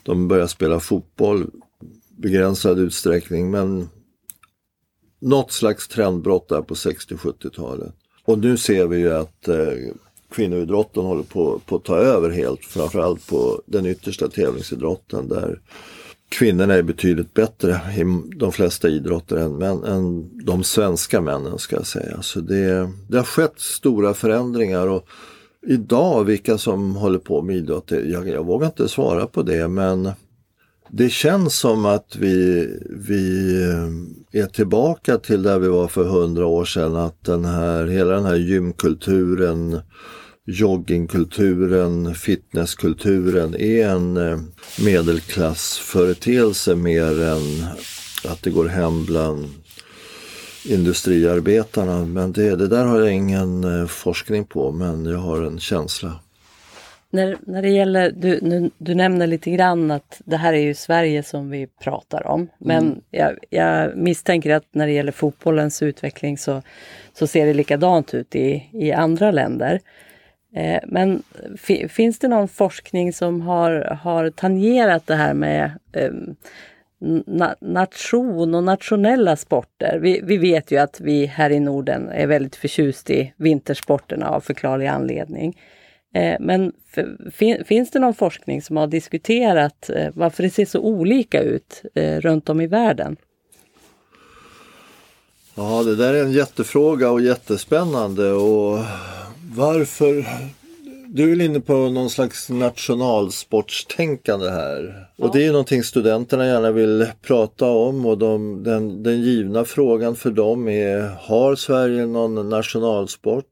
De 0.07 0.27
börjar 0.27 0.47
spela 0.47 0.79
fotboll 0.79 1.49
begränsad 2.17 2.79
utsträckning 2.79 3.51
men 3.51 3.89
något 5.19 5.51
slags 5.51 5.87
trendbrott 5.87 6.49
där 6.49 6.61
på 6.61 6.73
60-70-talet. 6.73 7.93
Och 8.25 8.39
nu 8.39 8.57
ser 8.57 8.87
vi 8.87 8.97
ju 8.97 9.13
att 9.13 9.47
eh, 9.47 9.73
kvinnoidrotten 10.29 11.03
håller 11.03 11.23
på, 11.23 11.61
på 11.65 11.75
att 11.75 11.83
ta 11.83 11.97
över 11.97 12.29
helt, 12.29 12.65
framförallt 12.65 13.27
på 13.27 13.61
den 13.65 13.85
yttersta 13.85 14.27
tävlingsidrotten 14.27 15.27
där 15.27 15.61
kvinnorna 16.29 16.73
är 16.73 16.83
betydligt 16.83 17.33
bättre 17.33 17.81
i 17.97 18.03
de 18.35 18.51
flesta 18.51 18.89
idrotter 18.89 19.37
än, 19.37 19.55
män, 19.55 19.83
än 19.83 20.29
de 20.45 20.63
svenska 20.63 21.21
männen 21.21 21.57
ska 21.57 21.75
jag 21.75 21.87
säga. 21.87 22.21
Så 22.21 22.39
det, 22.39 22.91
det 23.07 23.17
har 23.17 23.23
skett 23.23 23.59
stora 23.59 24.13
förändringar 24.13 24.87
och 24.87 25.07
idag 25.67 26.23
vilka 26.23 26.57
som 26.57 26.95
håller 26.95 27.19
på 27.19 27.41
med 27.41 27.55
idrott, 27.55 27.91
jag, 27.91 28.27
jag 28.27 28.45
vågar 28.45 28.67
inte 28.67 28.87
svara 28.87 29.27
på 29.27 29.43
det 29.43 29.67
men 29.67 30.11
det 30.89 31.09
känns 31.09 31.55
som 31.55 31.85
att 31.85 32.15
vi, 32.15 32.67
vi 32.89 33.53
eh, 33.63 34.41
är 34.41 34.47
tillbaka 34.47 35.17
till 35.17 35.43
där 35.43 35.59
vi 35.59 35.67
var 35.67 35.87
för 35.87 36.03
hundra 36.03 36.45
år 36.45 36.65
sedan. 36.65 36.95
Att 36.95 37.23
den 37.23 37.45
här, 37.45 37.87
hela 37.87 38.13
den 38.13 38.25
här 38.25 38.35
gymkulturen, 38.35 39.79
joggingkulturen, 40.45 42.15
fitnesskulturen 42.15 43.55
är 43.55 43.87
en 43.87 44.17
eh, 44.17 44.39
medelklassföreteelse 44.85 46.75
mer 46.75 47.21
än 47.21 47.65
att 48.31 48.43
det 48.43 48.49
går 48.49 48.67
hem 48.67 49.05
bland 49.05 49.45
industriarbetarna. 50.67 52.05
Men 52.05 52.31
det, 52.31 52.55
det 52.55 52.67
där 52.67 52.85
har 52.85 52.99
jag 52.99 53.11
ingen 53.11 53.81
eh, 53.81 53.87
forskning 53.87 54.45
på 54.45 54.71
men 54.71 55.05
jag 55.05 55.17
har 55.17 55.41
en 55.41 55.59
känsla. 55.59 56.19
När, 57.09 57.37
när 57.41 57.61
det 57.61 57.69
gäller, 57.69 58.11
du, 58.11 58.39
nu, 58.41 58.69
du 58.77 58.95
nämner 58.95 59.27
lite 59.27 59.51
grann 59.51 59.91
att 59.91 60.21
det 60.25 60.37
här 60.37 60.53
är 60.53 60.61
ju 60.61 60.73
Sverige 60.73 61.23
som 61.23 61.49
vi 61.49 61.67
pratar 61.67 62.27
om. 62.27 62.47
Men 62.57 62.85
mm. 62.85 63.01
jag, 63.11 63.37
jag, 63.49 63.97
misstänker 63.97 64.53
att 64.53 64.65
när 64.71 64.87
det 64.87 64.93
gäller 64.93 65.11
fotbollens 65.11 65.81
utveckling 65.81 66.37
så, 66.37 66.61
så 67.13 67.27
ser 67.27 67.45
det 67.45 67.53
likadant 67.53 68.13
ut 68.13 68.35
i, 68.35 68.69
i 68.73 68.91
andra 68.91 69.31
länder. 69.31 69.79
Eh, 70.55 70.79
men 70.87 71.23
finns 71.89 72.19
det 72.19 72.27
någon 72.27 72.47
forskning 72.47 73.13
som 73.13 73.41
har, 73.41 73.99
har 74.01 74.29
tangerat 74.29 75.07
det 75.07 75.15
här 75.15 75.33
med 75.33 75.71
eh, 75.93 76.11
na 77.25 77.55
nation 77.61 78.55
och 78.55 78.63
nationella 78.63 79.35
sporter? 79.35 79.99
Vi, 80.01 80.21
vi 80.23 80.37
vet 80.37 80.71
ju 80.71 80.77
att 80.77 80.99
vi 81.01 81.25
här 81.25 81.49
i 81.49 81.59
Norden 81.59 82.09
är 82.09 82.27
väldigt 82.27 82.55
förtjust 82.55 83.09
i 83.09 83.33
vintersporterna 83.37 84.29
av 84.29 84.41
förklarlig 84.41 84.87
anledning. 84.87 85.57
Eh, 86.13 86.35
men 86.39 86.71
finns 87.65 87.91
det 87.91 87.99
någon 87.99 88.13
forskning 88.13 88.61
som 88.61 88.77
har 88.77 88.87
diskuterat 88.87 89.89
eh, 89.89 90.07
varför 90.13 90.43
det 90.43 90.49
ser 90.49 90.65
så 90.65 90.79
olika 90.79 91.41
ut 91.41 91.83
eh, 91.95 92.19
runt 92.19 92.49
om 92.49 92.61
i 92.61 92.67
världen? 92.67 93.17
Ja, 95.55 95.83
det 95.83 95.95
där 95.95 96.13
är 96.13 96.23
en 96.23 96.31
jättefråga 96.31 97.09
och 97.11 97.21
jättespännande. 97.21 98.31
Och 98.31 98.79
varför? 99.55 100.25
Du 101.17 101.23
är 101.23 101.29
väl 101.29 101.41
inne 101.41 101.59
på 101.59 101.73
någon 101.73 102.09
slags 102.09 102.49
nationalsportstänkande 102.49 104.49
här. 104.49 105.07
Ja. 105.15 105.25
Och 105.25 105.33
det 105.33 105.45
är 105.45 105.51
någonting 105.51 105.83
studenterna 105.83 106.45
gärna 106.45 106.71
vill 106.71 107.07
prata 107.21 107.65
om 107.65 108.05
och 108.05 108.17
de, 108.17 108.63
den, 108.63 109.03
den 109.03 109.21
givna 109.21 109.65
frågan 109.65 110.15
för 110.15 110.31
dem 110.31 110.67
är 110.67 111.11
Har 111.19 111.55
Sverige 111.55 112.05
någon 112.05 112.49
nationalsport? 112.49 113.45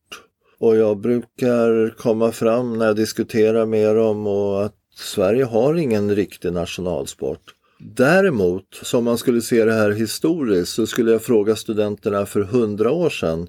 Och 0.59 0.75
jag 0.75 0.97
brukar 0.97 1.95
komma 1.97 2.31
fram 2.31 2.77
när 2.77 2.85
jag 2.85 2.95
diskuterar 2.95 3.65
med 3.65 3.95
dem 3.95 4.27
och 4.27 4.65
att 4.65 4.75
Sverige 4.95 5.43
har 5.43 5.75
ingen 5.75 6.15
riktig 6.15 6.53
nationalsport. 6.53 7.41
Däremot, 7.79 8.79
som 8.81 9.03
man 9.03 9.17
skulle 9.17 9.41
se 9.41 9.65
det 9.65 9.73
här 9.73 9.91
historiskt, 9.91 10.73
så 10.73 10.87
skulle 10.87 11.11
jag 11.11 11.21
fråga 11.21 11.55
studenterna 11.55 12.25
för 12.25 12.41
hundra 12.41 12.91
år 12.91 13.09
sedan 13.09 13.47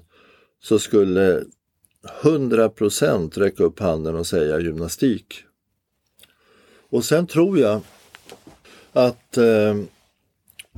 så 0.63 0.79
skulle 0.79 1.43
100 2.21 2.69
procent 2.69 3.37
räcka 3.37 3.63
upp 3.63 3.79
handen 3.79 4.15
och 4.15 4.27
säga 4.27 4.59
gymnastik. 4.59 5.43
Och 6.89 7.05
sen 7.05 7.27
tror 7.27 7.59
jag 7.59 7.81
att 8.93 9.37
eh, 9.37 9.75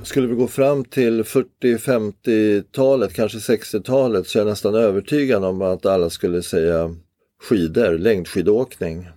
skulle 0.04 0.28
vi 0.28 0.36
gå 0.36 0.48
fram 0.48 0.86
till 0.86 1.24
40-50-talet, 1.24 3.14
kanske 3.14 3.38
60-talet, 3.38 4.28
så 4.28 4.40
är 4.40 4.42
jag 4.42 4.50
nästan 4.50 4.76
övertygad 4.76 5.44
om 5.44 5.62
att 5.62 5.86
alla 5.86 6.10
skulle 6.10 6.44
säga 6.44 6.96
skidor, 7.44 7.98
längdskidåkning. 7.98 9.10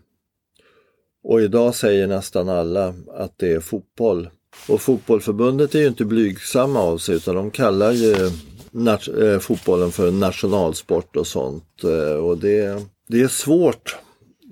Och 1.25 1.43
idag 1.43 1.75
säger 1.75 2.07
nästan 2.07 2.49
alla 2.49 2.95
att 3.15 3.39
det 3.39 3.53
är 3.53 3.61
fotboll. 3.61 4.31
Och 4.69 4.81
fotbollförbundet 4.81 5.75
är 5.75 5.81
ju 5.81 5.87
inte 5.87 6.05
blygsamma 6.05 6.81
av 6.81 6.99
sig 6.99 7.15
utan 7.15 7.35
de 7.35 7.51
kallar 7.51 7.93
ju 7.93 8.31
eh, 8.75 9.39
fotbollen 9.39 9.93
för 9.93 10.11
nationalsport 10.11 11.17
och 11.17 11.27
sånt. 11.27 11.85
Eh, 11.85 12.17
och 12.17 12.39
det, 12.39 12.87
det 13.09 13.21
är 13.21 13.29
svårt 13.29 13.97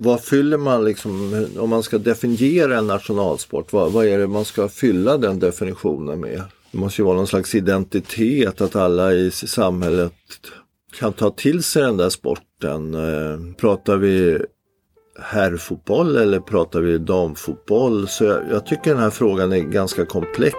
vad 0.02 0.20
fyller 0.20 0.56
man 0.56 0.84
liksom, 0.84 1.46
om 1.58 1.70
man 1.70 1.82
ska 1.82 1.98
definiera 1.98 2.78
en 2.78 2.86
nationalsport, 2.86 3.72
vad, 3.72 3.92
vad 3.92 4.06
är 4.06 4.18
det 4.18 4.26
man 4.26 4.44
ska 4.44 4.68
fylla 4.68 5.16
den 5.16 5.38
definitionen 5.38 6.20
med? 6.20 6.42
Det 6.72 6.78
måste 6.78 7.02
ju 7.02 7.06
vara 7.06 7.16
någon 7.16 7.26
slags 7.26 7.54
identitet, 7.54 8.60
att 8.60 8.76
alla 8.76 9.12
i 9.12 9.30
samhället 9.30 10.12
kan 10.98 11.12
ta 11.12 11.30
till 11.30 11.62
sig 11.62 11.82
den 11.82 11.96
där 11.96 12.10
sporten. 12.10 12.94
Eh, 12.94 13.54
pratar 13.56 13.96
vi 13.96 14.38
herrfotboll 15.22 16.16
eller 16.16 16.40
pratar 16.40 16.80
vi 16.80 16.98
damfotboll? 16.98 18.08
Så 18.08 18.24
jag, 18.24 18.42
jag 18.50 18.66
tycker 18.66 18.90
den 18.90 19.02
här 19.02 19.10
frågan 19.10 19.52
är 19.52 19.60
ganska 19.60 20.06
komplex. 20.06 20.56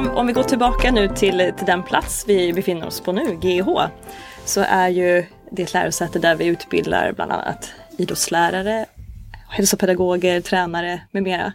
Om, 0.00 0.10
om, 0.10 0.26
vi 0.26 0.32
går 0.32 0.42
tillbaka 0.42 0.92
nu 0.92 1.08
till, 1.08 1.52
till 1.56 1.66
den 1.66 1.82
plats 1.82 2.24
vi 2.26 2.52
befinner 2.52 2.86
oss 2.86 3.00
på 3.00 3.12
nu, 3.12 3.36
GH, 3.36 3.68
så 4.44 4.60
är 4.60 4.88
ju 4.88 5.24
det 5.50 5.62
ett 5.62 5.72
lärosäte 5.72 6.18
där 6.18 6.34
vi 6.34 6.46
utbildar 6.46 7.12
bland 7.12 7.32
annat 7.32 7.72
idrottslärare, 7.98 8.86
hälsopedagoger, 9.48 10.40
tränare 10.40 11.00
med 11.10 11.22
mera. 11.22 11.52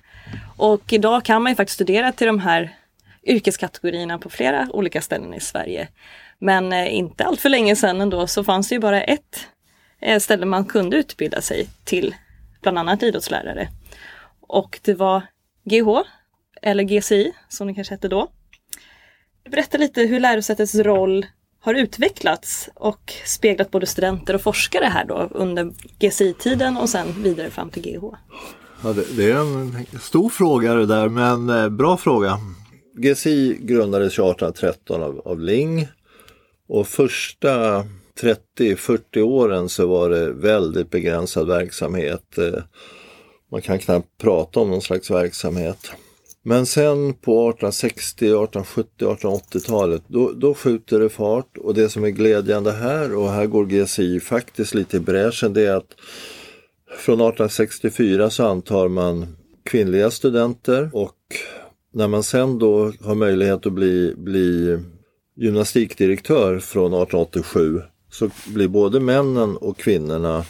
Och 0.57 0.93
idag 0.93 1.23
kan 1.25 1.43
man 1.43 1.51
ju 1.51 1.55
faktiskt 1.55 1.75
studera 1.75 2.11
till 2.11 2.27
de 2.27 2.39
här 2.39 2.75
yrkeskategorierna 3.23 4.17
på 4.19 4.29
flera 4.29 4.67
olika 4.73 5.01
ställen 5.01 5.33
i 5.33 5.39
Sverige. 5.39 5.87
Men 6.39 6.73
eh, 6.73 6.95
inte 6.95 7.23
allt 7.23 7.41
för 7.41 7.49
länge 7.49 7.75
sedan 7.75 8.01
ändå 8.01 8.27
så 8.27 8.43
fanns 8.43 8.69
det 8.69 8.75
ju 8.75 8.81
bara 8.81 9.01
ett 9.01 9.47
eh, 10.01 10.19
ställe 10.19 10.45
man 10.45 10.65
kunde 10.65 10.97
utbilda 10.97 11.41
sig 11.41 11.67
till, 11.83 12.15
bland 12.61 12.77
annat 12.77 13.03
idrottslärare. 13.03 13.67
Och 14.41 14.79
det 14.83 14.93
var 14.93 15.21
GH, 15.63 16.07
eller 16.65 16.83
GCI 16.83 17.31
som 17.49 17.67
det 17.67 17.73
kanske 17.73 17.93
hette 17.93 18.07
då. 18.07 18.27
Berätta 19.51 19.77
lite 19.77 20.01
hur 20.01 20.19
lärosätets 20.19 20.75
roll 20.75 21.25
har 21.59 21.73
utvecklats 21.73 22.69
och 22.73 23.13
speglat 23.25 23.71
både 23.71 23.85
studenter 23.85 24.33
och 24.33 24.41
forskare 24.41 24.85
här 24.85 25.05
då 25.05 25.29
under 25.31 25.71
GCI-tiden 25.99 26.77
och 26.77 26.89
sen 26.89 27.23
vidare 27.23 27.49
fram 27.49 27.69
till 27.69 27.83
GH. 27.83 28.03
Ja, 28.83 28.93
det, 28.93 29.17
det 29.17 29.31
är 29.31 29.35
en 29.35 29.85
stor 30.01 30.29
fråga 30.29 30.73
det 30.73 30.85
där 30.85 31.09
men 31.09 31.49
eh, 31.49 31.69
bra 31.69 31.97
fråga. 31.97 32.37
GCI 32.97 33.57
grundades 33.61 34.13
1813 34.13 35.03
av, 35.03 35.21
av 35.25 35.39
Ling 35.39 35.87
och 36.67 36.87
första 36.87 37.83
30-40 38.21 39.21
åren 39.21 39.69
så 39.69 39.87
var 39.87 40.09
det 40.09 40.31
väldigt 40.31 40.89
begränsad 40.89 41.47
verksamhet. 41.47 42.37
Eh, 42.37 42.63
man 43.51 43.61
kan 43.61 43.79
knappt 43.79 44.17
prata 44.17 44.59
om 44.59 44.69
någon 44.69 44.81
slags 44.81 45.11
verksamhet. 45.11 45.91
Men 46.47 46.65
sen 46.65 47.13
på 47.13 47.49
1860, 47.49 48.25
1870, 48.25 49.07
1880-talet 49.07 50.03
då, 50.07 50.31
då 50.31 50.53
skjuter 50.53 50.99
det 50.99 51.09
fart 51.09 51.57
och 51.57 51.73
det 51.73 51.89
som 51.89 52.03
är 52.03 52.09
glädjande 52.09 52.71
här 52.71 53.15
och 53.15 53.29
här 53.29 53.45
går 53.45 53.65
GCI 53.65 54.19
faktiskt 54.19 54.73
lite 54.73 54.97
i 54.97 54.99
bräschen 54.99 55.53
det 55.53 55.65
är 55.65 55.75
att 55.75 55.95
från 56.97 57.15
1864 57.15 58.29
så 58.29 58.45
antar 58.45 58.87
man 58.87 59.37
kvinnliga 59.63 60.11
studenter 60.11 60.89
och 60.93 61.17
när 61.93 62.07
man 62.07 62.23
sen 62.23 62.59
då 62.59 62.91
har 63.01 63.15
möjlighet 63.15 63.65
att 63.65 63.73
bli, 63.73 64.13
bli 64.17 64.79
gymnastikdirektör 65.35 66.59
från 66.59 66.93
1887 66.93 67.81
så 68.11 68.29
blir 68.47 68.67
både 68.67 68.99
männen 68.99 69.57
och 69.57 69.77
kvinnorna 69.77 70.45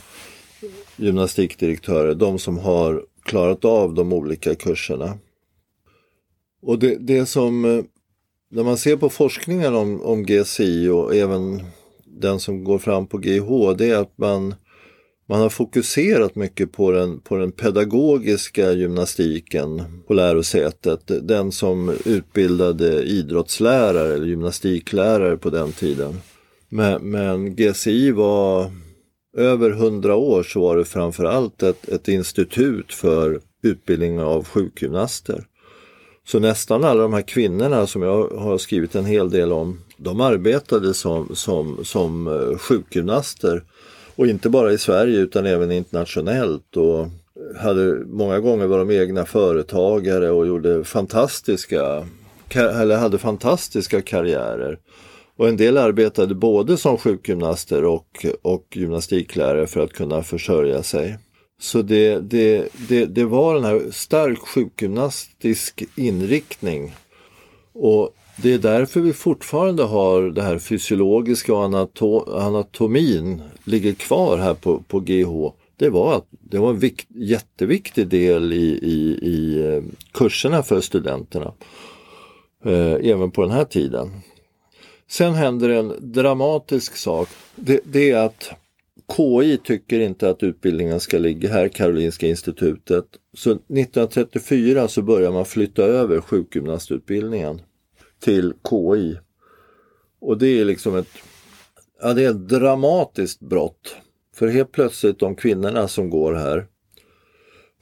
gymnastikdirektörer, 0.95 2.13
de 2.13 2.39
som 2.39 2.57
har 2.57 3.03
klarat 3.23 3.65
av 3.65 3.93
de 3.93 4.13
olika 4.13 4.55
kurserna. 4.55 5.17
Och 6.65 6.79
det, 6.79 6.97
det 6.99 7.25
som, 7.25 7.65
eh, 7.65 7.83
när 8.51 8.63
man 8.63 8.77
ser 8.77 8.95
på 8.95 9.09
forskningen 9.09 9.75
om, 9.75 10.01
om 10.01 10.25
GCI 10.25 10.89
och 10.89 11.15
även 11.15 11.63
den 12.05 12.39
som 12.39 12.63
går 12.63 12.79
fram 12.79 13.07
på 13.07 13.17
GH, 13.17 13.77
det 13.77 13.89
är 13.89 13.97
att 13.97 14.17
man, 14.17 14.55
man 15.29 15.39
har 15.39 15.49
fokuserat 15.49 16.35
mycket 16.35 16.71
på 16.71 16.91
den, 16.91 17.19
på 17.19 17.35
den 17.35 17.51
pedagogiska 17.51 18.71
gymnastiken 18.71 19.83
på 20.07 20.13
lärosätet. 20.13 21.11
Den 21.21 21.51
som 21.51 21.93
utbildade 22.05 23.03
idrottslärare 23.03 24.13
eller 24.13 24.27
gymnastiklärare 24.27 25.37
på 25.37 25.49
den 25.49 25.71
tiden. 25.71 26.13
Men, 26.69 27.11
men 27.11 27.55
GCI 27.55 28.11
var 28.11 28.71
över 29.37 29.71
hundra 29.71 30.15
år 30.15 30.43
så 30.43 30.61
var 30.61 30.77
det 30.77 30.85
framförallt 30.85 31.63
ett, 31.63 31.89
ett 31.89 32.07
institut 32.07 32.93
för 32.93 33.41
utbildning 33.63 34.19
av 34.19 34.45
sjukgymnaster. 34.45 35.45
Så 36.25 36.39
nästan 36.39 36.83
alla 36.83 37.01
de 37.01 37.13
här 37.13 37.21
kvinnorna 37.21 37.87
som 37.87 38.01
jag 38.01 38.29
har 38.29 38.57
skrivit 38.57 38.95
en 38.95 39.05
hel 39.05 39.29
del 39.29 39.51
om, 39.51 39.79
de 39.97 40.21
arbetade 40.21 40.93
som, 40.93 41.35
som, 41.35 41.85
som 41.85 42.27
eh, 42.27 42.57
sjukgymnaster. 42.57 43.63
Och 44.15 44.27
inte 44.27 44.49
bara 44.49 44.73
i 44.73 44.77
Sverige 44.77 45.19
utan 45.19 45.45
även 45.45 45.71
internationellt. 45.71 46.77
Och 46.77 47.07
hade, 47.57 48.05
många 48.05 48.39
gånger 48.39 48.67
var 48.67 48.77
de 48.77 48.91
egna 48.91 49.25
företagare 49.25 50.31
och 50.31 50.47
gjorde 50.47 50.83
fantastiska, 50.83 52.07
eller 52.55 52.97
hade 52.97 53.17
fantastiska 53.17 54.01
karriärer. 54.01 54.79
Och 55.37 55.47
en 55.47 55.57
del 55.57 55.77
arbetade 55.77 56.35
både 56.35 56.77
som 56.77 56.97
sjukgymnaster 56.97 57.85
och, 57.85 58.25
och 58.41 58.67
gymnastiklärare 58.71 59.67
för 59.67 59.79
att 59.79 59.93
kunna 59.93 60.23
försörja 60.23 60.83
sig. 60.83 61.17
Så 61.65 61.81
det, 61.81 62.19
det, 62.19 62.69
det, 62.87 63.05
det 63.05 63.25
var 63.25 63.55
den 63.55 63.63
här 63.63 63.91
stark 63.91 64.39
sjukgymnastisk 64.39 65.83
inriktning. 65.95 66.95
Och 67.73 68.15
det 68.37 68.53
är 68.53 68.57
därför 68.57 68.99
vi 68.99 69.13
fortfarande 69.13 69.83
har 69.83 70.21
det 70.21 70.41
här 70.41 70.59
fysiologiska 70.59 71.53
och 71.53 71.63
anato 71.63 72.37
anatomin 72.39 73.41
ligger 73.63 73.93
kvar 73.93 74.37
här 74.37 74.53
på, 74.53 74.83
på 74.87 74.99
GH. 74.99 75.51
Det 75.77 75.89
var, 75.89 76.21
det 76.29 76.57
var 76.57 76.69
en 76.69 76.79
vikt, 76.79 77.07
jätteviktig 77.15 78.07
del 78.07 78.53
i, 78.53 78.79
i, 78.81 79.19
i 79.21 79.67
eh, 79.67 79.83
kurserna 80.11 80.63
för 80.63 80.81
studenterna. 80.81 81.53
Eh, 82.65 83.11
även 83.11 83.31
på 83.31 83.41
den 83.41 83.51
här 83.51 83.65
tiden. 83.65 84.11
Sen 85.07 85.33
händer 85.33 85.69
en 85.69 85.93
dramatisk 85.99 86.97
sak. 86.97 87.29
Det, 87.55 87.79
det 87.83 88.11
är 88.11 88.25
att 88.25 88.51
KI 89.17 89.57
tycker 89.63 89.99
inte 89.99 90.29
att 90.29 90.43
utbildningen 90.43 90.99
ska 90.99 91.17
ligga 91.17 91.49
här, 91.49 91.67
Karolinska 91.67 92.27
institutet. 92.27 93.05
Så 93.33 93.51
1934 93.51 94.87
så 94.87 95.01
börjar 95.01 95.31
man 95.31 95.45
flytta 95.45 95.83
över 95.83 96.21
sjukgymnastutbildningen 96.21 97.61
till 98.19 98.53
KI. 98.69 99.17
Och 100.19 100.37
det 100.37 100.47
är 100.47 100.65
liksom 100.65 100.95
ett, 100.95 101.07
ja, 102.01 102.13
det 102.13 102.25
är 102.25 102.29
ett 102.29 102.49
dramatiskt 102.49 103.39
brott. 103.39 103.95
För 104.35 104.47
helt 104.47 104.71
plötsligt 104.71 105.19
de 105.19 105.35
kvinnorna 105.35 105.87
som 105.87 106.09
går 106.09 106.33
här, 106.33 106.65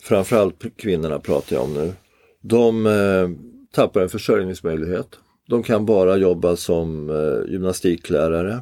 framförallt 0.02 0.78
kvinnorna 0.78 1.20
pratar 1.20 1.56
jag 1.56 1.66
om 1.66 1.74
nu, 1.74 1.94
de 2.42 2.86
eh, 2.86 3.30
tappar 3.72 4.02
en 4.02 4.10
försörjningsmöjlighet. 4.10 5.20
De 5.48 5.64
kan 5.64 5.86
bara 5.86 6.18
jobba 6.18 6.56
som 6.56 7.10
eh, 7.10 7.52
gymnastiklärare. 7.52 8.62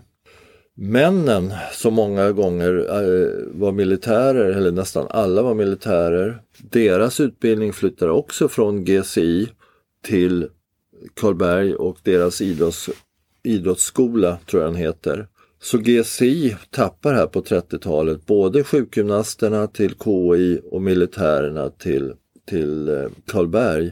Männen 0.76 1.54
som 1.74 1.94
många 1.94 2.32
gånger 2.32 2.78
eh, 2.78 3.60
var 3.60 3.72
militärer, 3.72 4.52
eller 4.52 4.72
nästan 4.72 5.08
alla 5.10 5.42
var 5.42 5.54
militärer, 5.54 6.42
deras 6.58 7.20
utbildning 7.20 7.74
flyttar 7.74 8.10
också 8.10 8.48
från 8.48 8.86
GCI 8.86 9.50
till 10.04 10.48
Karlberg 11.14 11.76
och 11.76 11.98
deras 12.04 12.42
idrotts, 12.42 12.90
idrottsskola, 13.44 14.38
tror 14.46 14.64
jag 14.64 14.72
den 14.72 14.82
heter. 14.82 15.28
Så 15.62 15.78
GCI 15.78 16.56
tappar 16.70 17.14
här 17.14 17.28
på 17.28 17.42
30-talet 17.42 18.26
både 18.26 18.64
sjukgymnasterna 18.64 19.68
till 19.68 19.96
KI 20.04 20.62
och 20.72 20.82
militärerna 20.82 21.70
till, 21.70 22.14
till 22.50 22.90
eh, 22.90 23.10
Karlberg. 23.28 23.92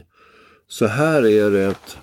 Så 0.68 0.86
här 0.86 1.26
är 1.26 1.50
det 1.50 1.62
ett 1.62 1.96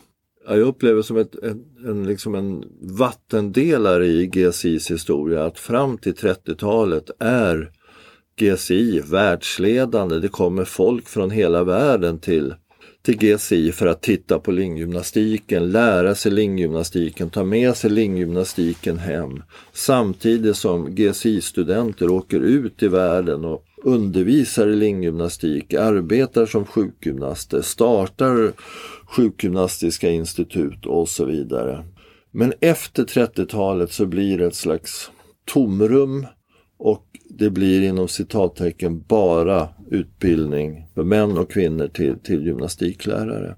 jag 0.48 0.60
upplever 0.60 1.02
som 1.02 1.18
ett, 1.18 1.36
ett 1.36 1.58
en, 1.86 2.08
liksom 2.08 2.36
en 2.36 2.63
vattendelare 2.82 4.08
i 4.08 4.28
GSIs 4.28 4.92
historia 4.92 5.46
att 5.46 5.60
fram 5.60 5.98
till 5.98 6.13
30-talet 6.13 7.12
är 7.20 7.72
GSI 8.40 9.00
världsledande. 9.00 10.20
Det 10.20 10.28
kommer 10.28 10.63
folk 10.63 11.08
från 11.08 11.32
hela 11.32 11.63
världen 11.63 12.20
till, 12.20 12.56
till 13.02 13.18
GSI 13.18 13.72
för 13.72 13.88
att 13.88 14.02
titta 14.02 14.40
på 14.40 14.52
linggymnastiken, 14.52 15.72
lära 15.72 16.16
sig 16.16 16.32
linggymnastiken, 16.32 17.30
ta 17.30 17.44
med 17.44 17.76
sig 17.76 17.90
linggymnastiken 17.90 18.98
hem. 18.98 19.44
Samtidigt 19.74 20.58
som 20.58 20.96
GSI-studenter 20.96 22.10
åker 22.10 22.40
ut 22.40 22.84
i 22.84 22.88
världen 22.88 23.46
och 23.46 23.67
undervisar 23.88 24.67
i 24.67 24.75
linggymnastik, 24.75 25.73
arbetar 25.73 26.46
som 26.46 26.65
sjukgymnaster, 26.65 27.62
startar 27.62 28.54
sjukgymnastiska 29.06 30.10
institut 30.10 30.85
och 30.85 31.10
så 31.10 31.25
vidare. 31.25 31.85
Men 32.31 32.54
efter 32.60 33.04
30-talet 33.04 33.92
så 33.92 34.06
blir 34.06 34.38
det 34.38 34.46
ett 34.46 34.56
slags 34.56 35.12
tomrum 35.46 36.25
och 36.77 37.06
det 37.29 37.50
blir 37.50 37.81
inom 37.81 38.08
citattecken 38.08 39.04
bara 39.08 39.69
utbildning 39.90 40.88
för 40.96 41.04
män 41.04 41.38
och 41.38 41.52
kvinnor 41.52 41.88
till, 41.88 42.19
till 42.19 42.46
gymnastiklärare. 42.46 43.56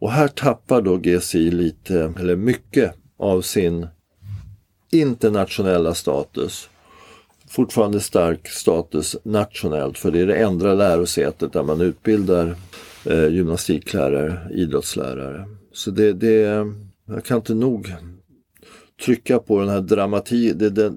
Och 0.00 0.10
här 0.10 0.28
tappar 0.28 0.82
då 0.82 0.96
GCI 0.96 1.50
lite, 1.50 2.14
eller 2.18 2.36
mycket, 2.36 2.94
av 3.18 3.42
sin 3.42 3.86
internationella 4.92 5.94
status. 5.94 6.68
Fortfarande 7.54 8.00
stark 8.00 8.48
status 8.48 9.16
nationellt 9.22 9.98
för 9.98 10.10
det 10.10 10.20
är 10.20 10.26
det 10.26 10.36
enda 10.36 10.74
lärosätet 10.74 11.52
där 11.52 11.62
man 11.62 11.80
utbildar 11.80 12.56
eh, 13.04 13.26
gymnastiklärare, 13.26 14.38
idrottslärare. 14.54 15.44
Så 15.72 15.90
det, 15.90 16.12
det, 16.12 16.66
jag 17.06 17.24
kan 17.24 17.36
inte 17.36 17.54
nog 17.54 17.94
trycka 19.04 19.38
på 19.38 19.60
den 19.60 19.68
här 19.68 19.80
dramati, 19.80 20.52
det, 20.52 20.70
det 20.70 20.92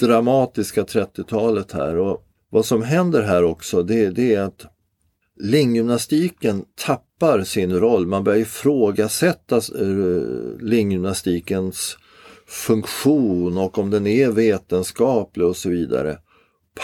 dramatiska 0.00 0.82
30-talet 0.82 1.72
här. 1.72 1.96
Och 1.96 2.24
vad 2.50 2.64
som 2.64 2.82
händer 2.82 3.22
här 3.22 3.44
också 3.44 3.82
det, 3.82 4.10
det 4.10 4.34
är 4.34 4.40
att 4.42 4.66
linggymnastiken 5.40 6.64
tappar 6.86 7.44
sin 7.44 7.72
roll. 7.72 8.06
Man 8.06 8.24
börjar 8.24 8.38
ifrågasätta 8.38 9.56
eh, 9.56 10.60
linggymnastikens 10.60 11.96
funktion 12.52 13.58
och 13.58 13.78
om 13.78 13.90
den 13.90 14.06
är 14.06 14.30
vetenskaplig 14.30 15.46
och 15.46 15.56
så 15.56 15.70
vidare. 15.70 16.18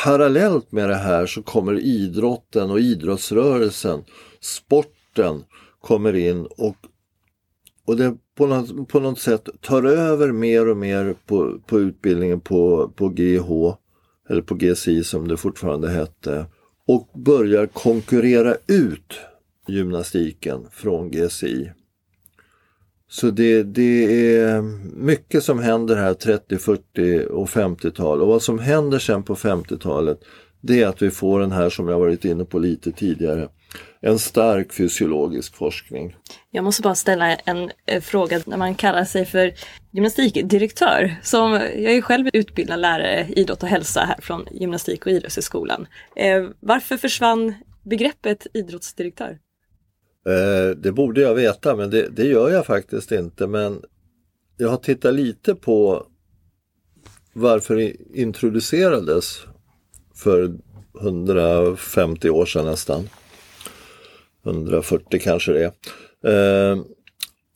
Parallellt 0.04 0.72
med 0.72 0.88
det 0.88 0.94
här 0.94 1.26
så 1.26 1.42
kommer 1.42 1.78
idrotten 1.78 2.70
och 2.70 2.80
idrottsrörelsen, 2.80 4.04
sporten 4.40 5.44
kommer 5.80 6.16
in 6.16 6.46
och, 6.46 6.76
och 7.86 7.96
det 7.96 8.16
på 8.36 8.46
något, 8.46 8.88
på 8.88 9.00
något 9.00 9.18
sätt 9.18 9.48
tar 9.60 9.82
över 9.82 10.32
mer 10.32 10.68
och 10.68 10.76
mer 10.76 11.14
på, 11.26 11.58
på 11.66 11.80
utbildningen 11.80 12.40
på, 12.40 12.92
på 12.96 13.08
GH 13.08 13.74
eller 14.28 14.42
på 14.42 14.54
GCI 14.54 15.04
som 15.04 15.28
det 15.28 15.36
fortfarande 15.36 15.90
hette 15.90 16.46
och 16.86 17.08
börjar 17.14 17.66
konkurrera 17.66 18.56
ut 18.66 19.20
gymnastiken 19.68 20.66
från 20.72 21.10
GCI. 21.10 21.72
Så 23.10 23.30
det, 23.30 23.62
det 23.62 24.04
är 24.36 24.62
mycket 24.96 25.42
som 25.42 25.58
händer 25.58 25.96
här 25.96 26.14
30, 26.14 26.58
40 26.58 27.24
och 27.24 27.48
50-tal 27.48 28.22
och 28.22 28.28
vad 28.28 28.42
som 28.42 28.58
händer 28.58 28.98
sen 28.98 29.22
på 29.22 29.34
50-talet 29.34 30.20
det 30.60 30.82
är 30.82 30.86
att 30.86 31.02
vi 31.02 31.10
får 31.10 31.40
den 31.40 31.52
här 31.52 31.70
som 31.70 31.88
jag 31.88 31.98
varit 31.98 32.24
inne 32.24 32.44
på 32.44 32.58
lite 32.58 32.92
tidigare 32.92 33.48
en 34.00 34.18
stark 34.18 34.72
fysiologisk 34.72 35.56
forskning. 35.56 36.16
Jag 36.50 36.64
måste 36.64 36.82
bara 36.82 36.94
ställa 36.94 37.34
en 37.34 37.70
eh, 37.86 38.00
fråga 38.00 38.40
när 38.46 38.56
man 38.56 38.74
kallar 38.74 39.04
sig 39.04 39.26
för 39.26 39.52
gymnastikdirektör. 39.90 41.16
Som, 41.22 41.52
jag 41.52 41.92
är 41.92 42.00
själv 42.00 42.28
utbildad 42.32 42.80
lärare 42.80 43.26
i 43.28 43.40
idrott 43.40 43.62
och 43.62 43.68
hälsa 43.68 44.00
här 44.00 44.20
från 44.20 44.46
Gymnastik 44.50 45.06
och 45.06 45.12
idrottshögskolan. 45.12 45.86
Eh, 46.16 46.44
varför 46.60 46.96
försvann 46.96 47.54
begreppet 47.82 48.46
idrottsdirektör? 48.54 49.38
Eh, 50.26 50.76
det 50.76 50.92
borde 50.92 51.20
jag 51.20 51.34
veta 51.34 51.76
men 51.76 51.90
det, 51.90 52.08
det 52.08 52.24
gör 52.24 52.50
jag 52.50 52.66
faktiskt 52.66 53.12
inte. 53.12 53.46
Men 53.46 53.82
jag 54.56 54.68
har 54.68 54.76
tittat 54.76 55.14
lite 55.14 55.54
på 55.54 56.06
varför 57.32 57.76
det 57.76 57.96
introducerades 58.14 59.40
för 60.14 60.54
150 61.00 62.30
år 62.30 62.46
sedan 62.46 62.66
nästan. 62.66 63.08
140 64.44 65.20
kanske 65.22 65.52
det 65.52 65.64
är. 65.64 66.70
Eh, 66.72 66.78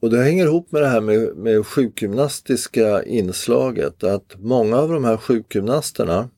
och 0.03 0.11
det 0.11 0.23
hänger 0.23 0.45
ihop 0.45 0.73
med 0.73 0.83
det 0.83 0.89
här 0.89 1.01
med, 1.01 1.37
med 1.37 1.67
sjukgymnastiska 1.67 3.03
inslaget 3.03 4.05
att 4.05 4.35
många 4.39 4.77
av 4.77 4.93
de 4.93 5.05
här 5.05 5.17
sjukgymnasterna 5.17 6.29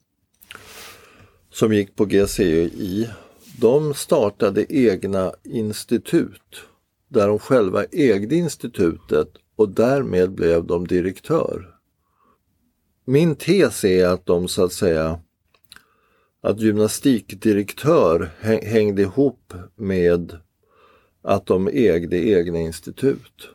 som 1.53 1.73
gick 1.73 1.97
på 1.97 2.05
GCI, 2.05 3.09
de 3.61 3.95
startade 3.95 4.67
egna 4.69 5.33
institut 5.43 6.63
där 7.09 7.29
de 7.29 7.39
själva 7.39 7.85
ägde 7.85 8.37
institutet 8.37 9.29
och 9.57 9.69
därmed 9.69 10.31
blev 10.31 10.65
de 10.65 10.87
direktör. 10.87 11.75
Min 13.05 13.37
tes 13.37 13.85
är 13.85 14.07
att 14.07 14.27
de 14.27 14.49
så 14.49 14.65
att 14.65 14.73
säga 14.73 15.21
att 16.41 16.61
gymnastikdirektör 16.61 18.31
hängde 18.63 19.03
ihop 19.03 19.55
med 19.75 20.39
att 21.23 21.47
de 21.47 21.69
ägde 21.69 22.17
egna 22.17 22.59
institut. 22.59 23.49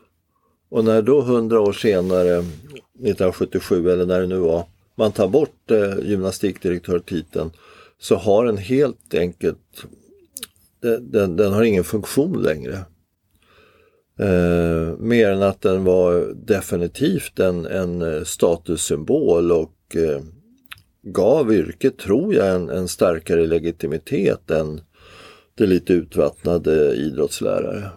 Och 0.70 0.84
när 0.84 1.02
då 1.02 1.22
hundra 1.22 1.62
år 1.62 1.74
senare, 1.74 2.38
1977 2.38 3.90
eller 3.90 4.06
när 4.06 4.22
det 4.22 4.28
nu 4.28 4.38
var, 4.38 4.66
man 4.96 5.12
tar 5.12 5.28
bort 5.28 5.72
eh, 5.72 6.00
gymnastikdirektörtiteln 6.10 7.52
så 8.00 8.16
har 8.16 8.46
den 8.46 8.58
helt 8.58 9.14
enkelt, 9.14 9.86
den, 10.82 11.12
den, 11.12 11.36
den 11.36 11.54
har 11.54 11.64
ingen 11.64 11.84
funktion 11.84 12.42
längre. 12.42 12.78
Eh, 14.20 14.98
mer 14.98 15.30
än 15.30 15.44
att 15.44 15.62
den 15.62 15.84
var 15.84 16.34
definitivt 16.34 17.40
en, 17.40 17.66
en 17.66 18.02
eh, 18.02 18.24
statussymbol 18.24 19.52
och 19.52 19.96
eh, 19.96 20.22
gav 21.02 21.54
yrket, 21.54 21.98
tror 21.98 22.34
jag, 22.34 22.56
en, 22.56 22.70
en 22.70 22.88
starkare 22.88 23.48
legitimitet 23.48 24.52
än 24.52 24.82
det 25.56 25.66
lite 25.66 25.94
utvattnade 25.94 26.96
idrottslärare. 26.96 27.90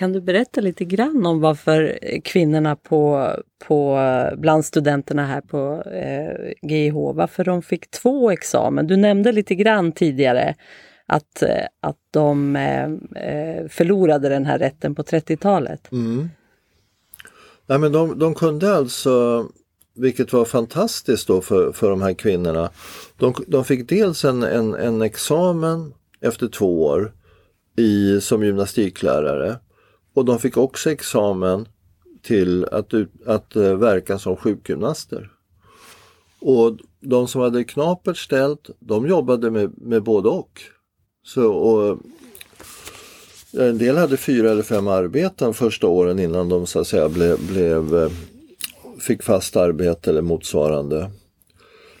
Kan 0.00 0.12
du 0.12 0.20
berätta 0.20 0.60
lite 0.60 0.84
grann 0.84 1.26
om 1.26 1.40
varför 1.40 1.98
kvinnorna 2.24 2.76
på, 2.76 3.30
på, 3.66 3.98
bland 4.36 4.64
studenterna 4.64 5.26
här 5.26 5.40
på 5.40 5.82
eh, 5.90 6.52
GIH, 6.70 6.94
varför 6.94 7.44
de 7.44 7.62
fick 7.62 7.90
två 7.90 8.30
examen? 8.30 8.86
Du 8.86 8.96
nämnde 8.96 9.32
lite 9.32 9.54
grann 9.54 9.92
tidigare 9.92 10.54
att, 11.06 11.42
eh, 11.42 11.64
att 11.80 11.96
de 12.10 12.56
eh, 12.56 12.84
eh, 13.24 13.68
förlorade 13.68 14.28
den 14.28 14.46
här 14.46 14.58
rätten 14.58 14.94
på 14.94 15.02
30-talet. 15.02 15.92
Mm. 15.92 16.28
Nej, 17.66 17.78
men 17.78 17.92
de, 17.92 18.18
de 18.18 18.34
kunde 18.34 18.74
alltså 18.74 19.46
vilket 19.96 20.32
var 20.32 20.44
fantastiskt 20.44 21.28
då 21.28 21.40
för, 21.40 21.72
för 21.72 21.90
de 21.90 22.02
här 22.02 22.14
kvinnorna. 22.14 22.70
De, 23.16 23.34
de 23.46 23.64
fick 23.64 23.88
dels 23.88 24.24
en, 24.24 24.42
en, 24.42 24.74
en 24.74 25.02
examen 25.02 25.94
efter 26.20 26.48
två 26.48 26.84
år 26.84 27.12
i, 27.76 28.20
som 28.20 28.44
gymnastiklärare 28.44 29.56
och 30.14 30.24
de 30.24 30.38
fick 30.38 30.56
också 30.56 30.90
examen 30.90 31.68
till 32.22 32.64
att, 32.64 32.94
att 33.26 33.56
eh, 33.56 33.74
verka 33.74 34.18
som 34.18 34.36
sjukgymnaster. 34.36 35.30
Och 36.40 36.76
de 37.00 37.28
som 37.28 37.40
hade 37.40 37.64
knapert 37.64 38.16
ställt, 38.16 38.70
de 38.78 39.08
jobbade 39.08 39.50
med, 39.50 39.72
med 39.76 40.02
både 40.02 40.28
och. 40.28 40.60
Så, 41.22 41.52
och 41.52 41.88
eh, 43.60 43.68
en 43.68 43.78
del 43.78 43.96
hade 43.96 44.16
fyra 44.16 44.50
eller 44.50 44.62
fem 44.62 44.88
arbeten 44.88 45.54
första 45.54 45.86
åren 45.86 46.18
innan 46.18 46.48
de 46.48 46.66
så 46.66 46.80
att 46.80 46.86
säga 46.86 47.08
blev, 47.08 47.46
blev 47.46 48.10
fick 49.00 49.22
fast 49.22 49.56
arbete 49.56 50.10
eller 50.10 50.22
motsvarande. 50.22 51.10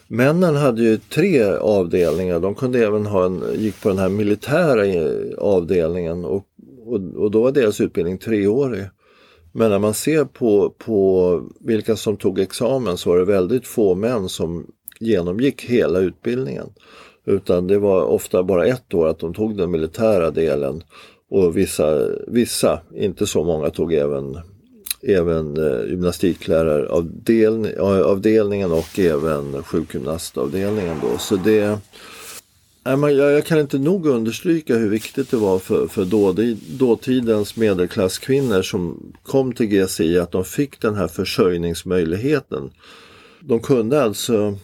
Männen 0.08 0.56
hade 0.56 0.82
ju 0.82 0.98
tre 0.98 1.44
avdelningar, 1.44 2.40
de 2.40 2.54
kunde 2.54 2.86
även 2.86 3.06
ha 3.06 3.24
en, 3.24 3.42
gick 3.56 3.82
på 3.82 3.88
den 3.88 3.98
här 3.98 4.08
militära 4.08 5.10
avdelningen 5.38 6.24
och, 6.24 6.46
och, 6.90 7.22
och 7.22 7.30
då 7.30 7.42
var 7.42 7.52
deras 7.52 7.80
utbildning 7.80 8.18
treårig. 8.18 8.84
Men 9.52 9.70
när 9.70 9.78
man 9.78 9.94
ser 9.94 10.24
på, 10.24 10.74
på 10.78 11.42
vilka 11.60 11.96
som 11.96 12.16
tog 12.16 12.38
examen 12.38 12.96
så 12.96 13.10
var 13.10 13.18
det 13.18 13.24
väldigt 13.24 13.66
få 13.66 13.94
män 13.94 14.28
som 14.28 14.66
genomgick 15.00 15.64
hela 15.64 15.98
utbildningen. 15.98 16.66
Utan 17.26 17.66
det 17.66 17.78
var 17.78 18.02
ofta 18.02 18.42
bara 18.42 18.66
ett 18.66 18.94
år 18.94 19.08
att 19.08 19.18
de 19.18 19.34
tog 19.34 19.56
den 19.56 19.70
militära 19.70 20.30
delen 20.30 20.82
och 21.30 21.56
vissa, 21.56 22.08
vissa 22.26 22.80
inte 22.94 23.26
så 23.26 23.44
många, 23.44 23.70
tog 23.70 23.92
även 23.92 24.38
även 25.02 25.56
eh, 25.56 25.84
gymnastikläraravdelningen 25.88 28.72
och 28.72 28.98
även 28.98 29.62
sjukgymnastavdelningen. 29.62 30.96
Då. 31.02 31.18
Så 31.18 31.36
det, 31.36 31.78
jag 32.90 33.44
kan 33.44 33.58
inte 33.58 33.78
nog 33.78 34.06
understryka 34.06 34.76
hur 34.76 34.88
viktigt 34.88 35.30
det 35.30 35.36
var 35.36 35.58
för, 35.58 35.86
för 35.86 36.04
dåtidens 36.78 37.56
medelklasskvinnor 37.56 38.62
som 38.62 39.12
kom 39.22 39.52
till 39.52 39.66
GCI 39.66 40.18
att 40.18 40.32
de 40.32 40.44
fick 40.44 40.80
den 40.80 40.94
här 40.94 41.08
försörjningsmöjligheten. 41.08 42.70
De 43.40 43.60
kunde 43.60 44.02
alltså 44.02 44.58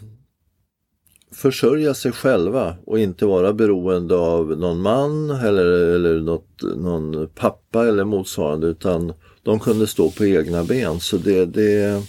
försörja 1.32 1.94
sig 1.94 2.12
själva 2.12 2.76
och 2.84 2.98
inte 2.98 3.26
vara 3.26 3.52
beroende 3.52 4.16
av 4.16 4.58
någon 4.58 4.80
man 4.80 5.30
eller, 5.30 5.66
eller 5.66 6.20
något, 6.20 6.62
någon 6.62 7.28
pappa 7.34 7.88
eller 7.88 8.04
motsvarande 8.04 8.66
utan 8.66 9.12
de 9.42 9.60
kunde 9.60 9.86
stå 9.86 10.10
på 10.10 10.24
egna 10.24 10.64
ben. 10.64 11.00
Så 11.00 11.16
det, 11.16 11.44
det 11.44 12.02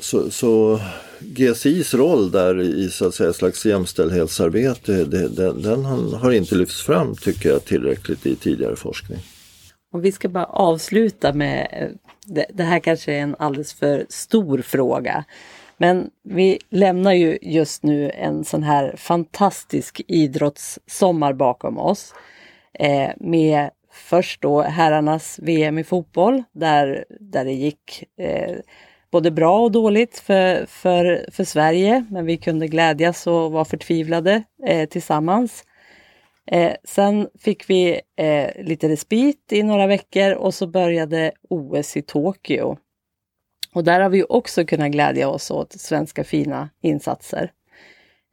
så, 0.00 0.30
så 0.30 0.80
GSIs 1.20 1.94
roll 1.94 2.30
där 2.30 2.60
i 2.60 2.90
så 2.90 3.06
att 3.06 3.14
säga 3.14 3.32
slags 3.32 3.66
jämställdhetsarbete 3.66 5.04
det, 5.04 5.28
den, 5.28 5.62
den 5.62 5.84
har 6.14 6.32
inte 6.32 6.54
lyfts 6.54 6.82
fram 6.82 7.16
tycker 7.16 7.48
jag 7.48 7.64
tillräckligt 7.64 8.26
i 8.26 8.36
tidigare 8.36 8.76
forskning. 8.76 9.18
Och 9.92 10.04
vi 10.04 10.12
ska 10.12 10.28
bara 10.28 10.44
avsluta 10.44 11.32
med, 11.32 11.90
det, 12.26 12.46
det 12.54 12.62
här 12.62 12.78
kanske 12.78 13.12
är 13.12 13.20
en 13.20 13.36
alldeles 13.38 13.74
för 13.74 14.06
stor 14.08 14.58
fråga. 14.58 15.24
Men 15.76 16.10
vi 16.22 16.58
lämnar 16.70 17.12
ju 17.12 17.38
just 17.42 17.82
nu 17.82 18.10
en 18.10 18.44
sån 18.44 18.62
här 18.62 18.94
fantastisk 18.96 20.00
idrottssommar 20.08 21.32
bakom 21.32 21.78
oss. 21.78 22.14
Eh, 22.78 23.10
med 23.20 23.70
först 23.92 24.42
då 24.42 24.62
herrarnas 24.62 25.38
VM 25.42 25.78
i 25.78 25.84
fotboll 25.84 26.42
där, 26.52 27.04
där 27.20 27.44
det 27.44 27.52
gick 27.52 28.04
eh, 28.20 28.56
både 29.10 29.30
bra 29.30 29.60
och 29.60 29.72
dåligt 29.72 30.18
för, 30.18 30.66
för, 30.66 31.26
för 31.32 31.44
Sverige. 31.44 32.04
Men 32.10 32.26
vi 32.26 32.36
kunde 32.36 32.68
glädjas 32.68 33.26
och 33.26 33.52
vara 33.52 33.64
förtvivlade 33.64 34.42
eh, 34.66 34.88
tillsammans. 34.88 35.64
Eh, 36.46 36.72
sen 36.84 37.28
fick 37.38 37.70
vi 37.70 38.00
eh, 38.16 38.64
lite 38.64 38.88
respit 38.88 39.52
i 39.52 39.62
några 39.62 39.86
veckor 39.86 40.32
och 40.32 40.54
så 40.54 40.66
började 40.66 41.32
OS 41.48 41.96
i 41.96 42.02
Tokyo. 42.02 42.76
Och 43.74 43.84
där 43.84 44.00
har 44.00 44.10
vi 44.10 44.24
också 44.28 44.64
kunnat 44.64 44.90
glädja 44.90 45.28
oss 45.28 45.50
åt 45.50 45.72
svenska 45.72 46.24
fina 46.24 46.70
insatser. 46.82 47.52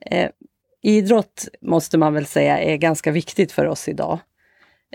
Eh, 0.05 0.29
idrott 0.81 1.47
måste 1.61 1.97
man 1.97 2.13
väl 2.13 2.25
säga 2.25 2.59
är 2.59 2.77
ganska 2.77 3.11
viktigt 3.11 3.51
för 3.51 3.65
oss 3.65 3.87
idag. 3.87 4.19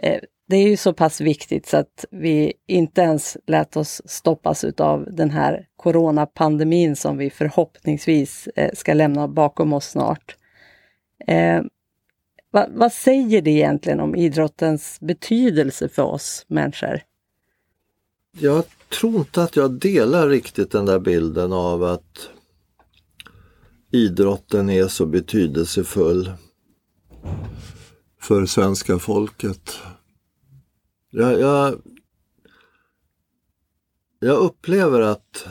Eh, 0.02 0.20
det 0.48 0.56
är 0.56 0.68
ju 0.68 0.76
så 0.76 0.92
pass 0.92 1.20
viktigt 1.20 1.66
så 1.66 1.76
att 1.76 2.04
vi 2.10 2.52
inte 2.66 3.00
ens 3.00 3.36
lät 3.46 3.76
oss 3.76 4.02
stoppas 4.04 4.64
av 4.64 5.08
den 5.10 5.30
här 5.30 5.66
coronapandemin 5.76 6.96
som 6.96 7.16
vi 7.16 7.30
förhoppningsvis 7.30 8.48
eh, 8.56 8.70
ska 8.74 8.94
lämna 8.94 9.28
bakom 9.28 9.72
oss 9.72 9.86
snart. 9.86 10.36
Eh, 11.26 11.62
vad, 12.50 12.70
vad 12.72 12.92
säger 12.92 13.42
det 13.42 13.50
egentligen 13.50 14.00
om 14.00 14.16
idrottens 14.16 14.98
betydelse 15.00 15.88
för 15.88 16.02
oss 16.02 16.44
människor? 16.48 17.00
Jag 18.38 18.64
tror 19.00 19.16
inte 19.16 19.42
att 19.42 19.56
jag 19.56 19.72
delar 19.72 20.28
riktigt 20.28 20.70
den 20.70 20.86
där 20.86 20.98
bilden 20.98 21.52
av 21.52 21.82
att 21.82 22.30
idrotten 23.92 24.70
är 24.70 24.88
så 24.88 25.06
betydelsefull 25.06 26.32
för 28.20 28.46
svenska 28.46 28.98
folket. 28.98 29.78
Jag, 31.10 31.40
jag, 31.40 31.82
jag 34.20 34.36
upplever 34.36 35.00
att, 35.00 35.46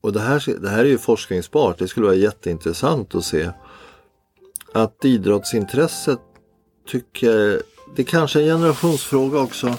och 0.00 0.12
det 0.12 0.20
här, 0.20 0.60
det 0.60 0.68
här 0.68 0.78
är 0.78 0.88
ju 0.88 0.98
forskningsbart, 0.98 1.78
det 1.78 1.88
skulle 1.88 2.06
vara 2.06 2.16
jätteintressant 2.16 3.14
att 3.14 3.24
se, 3.24 3.50
att 4.72 5.04
idrottsintresset 5.04 6.20
tycker, 6.86 7.62
det 7.96 8.02
är 8.02 8.06
kanske 8.06 8.40
är 8.40 8.42
en 8.42 8.48
generationsfråga 8.48 9.38
också, 9.38 9.74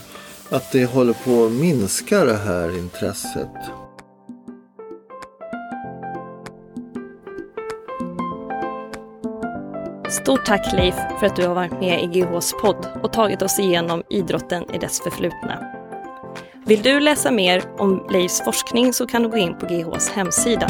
att 0.49 0.71
det 0.71 0.85
håller 0.85 1.13
på 1.13 1.45
att 1.45 1.51
minska 1.51 2.25
det 2.25 2.37
här 2.37 2.77
intresset. 2.77 3.86
Stort 10.09 10.45
tack 10.45 10.73
Leif 10.73 10.95
för 11.19 11.25
att 11.25 11.35
du 11.35 11.47
har 11.47 11.55
varit 11.55 11.79
med 11.79 12.03
i 12.03 12.05
GHs 12.05 12.53
podd 12.61 12.87
och 13.03 13.13
tagit 13.13 13.41
oss 13.41 13.59
igenom 13.59 14.03
idrotten 14.09 14.75
i 14.75 14.77
dess 14.77 15.01
förflutna. 15.01 15.63
Vill 16.65 16.81
du 16.81 16.99
läsa 16.99 17.31
mer 17.31 17.63
om 17.77 18.07
Leifs 18.09 18.41
forskning 18.41 18.93
så 18.93 19.07
kan 19.07 19.23
du 19.23 19.29
gå 19.29 19.37
in 19.37 19.57
på 19.57 19.65
GHs 19.65 20.09
hemsida. 20.09 20.67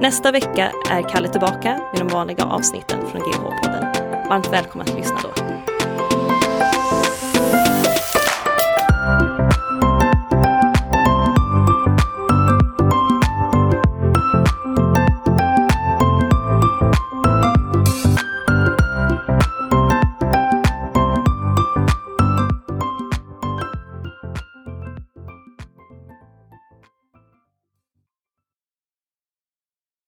Nästa 0.00 0.32
vecka 0.32 0.72
är 0.90 1.08
Kalle 1.08 1.28
tillbaka 1.28 1.80
med 1.92 2.00
de 2.00 2.08
vanliga 2.08 2.44
avsnitten 2.44 2.98
från 3.06 3.20
GH-podden. 3.20 4.28
Varmt 4.28 4.52
välkommen 4.52 4.88
att 4.88 4.98
lyssna 4.98 5.18
då. 5.22 5.67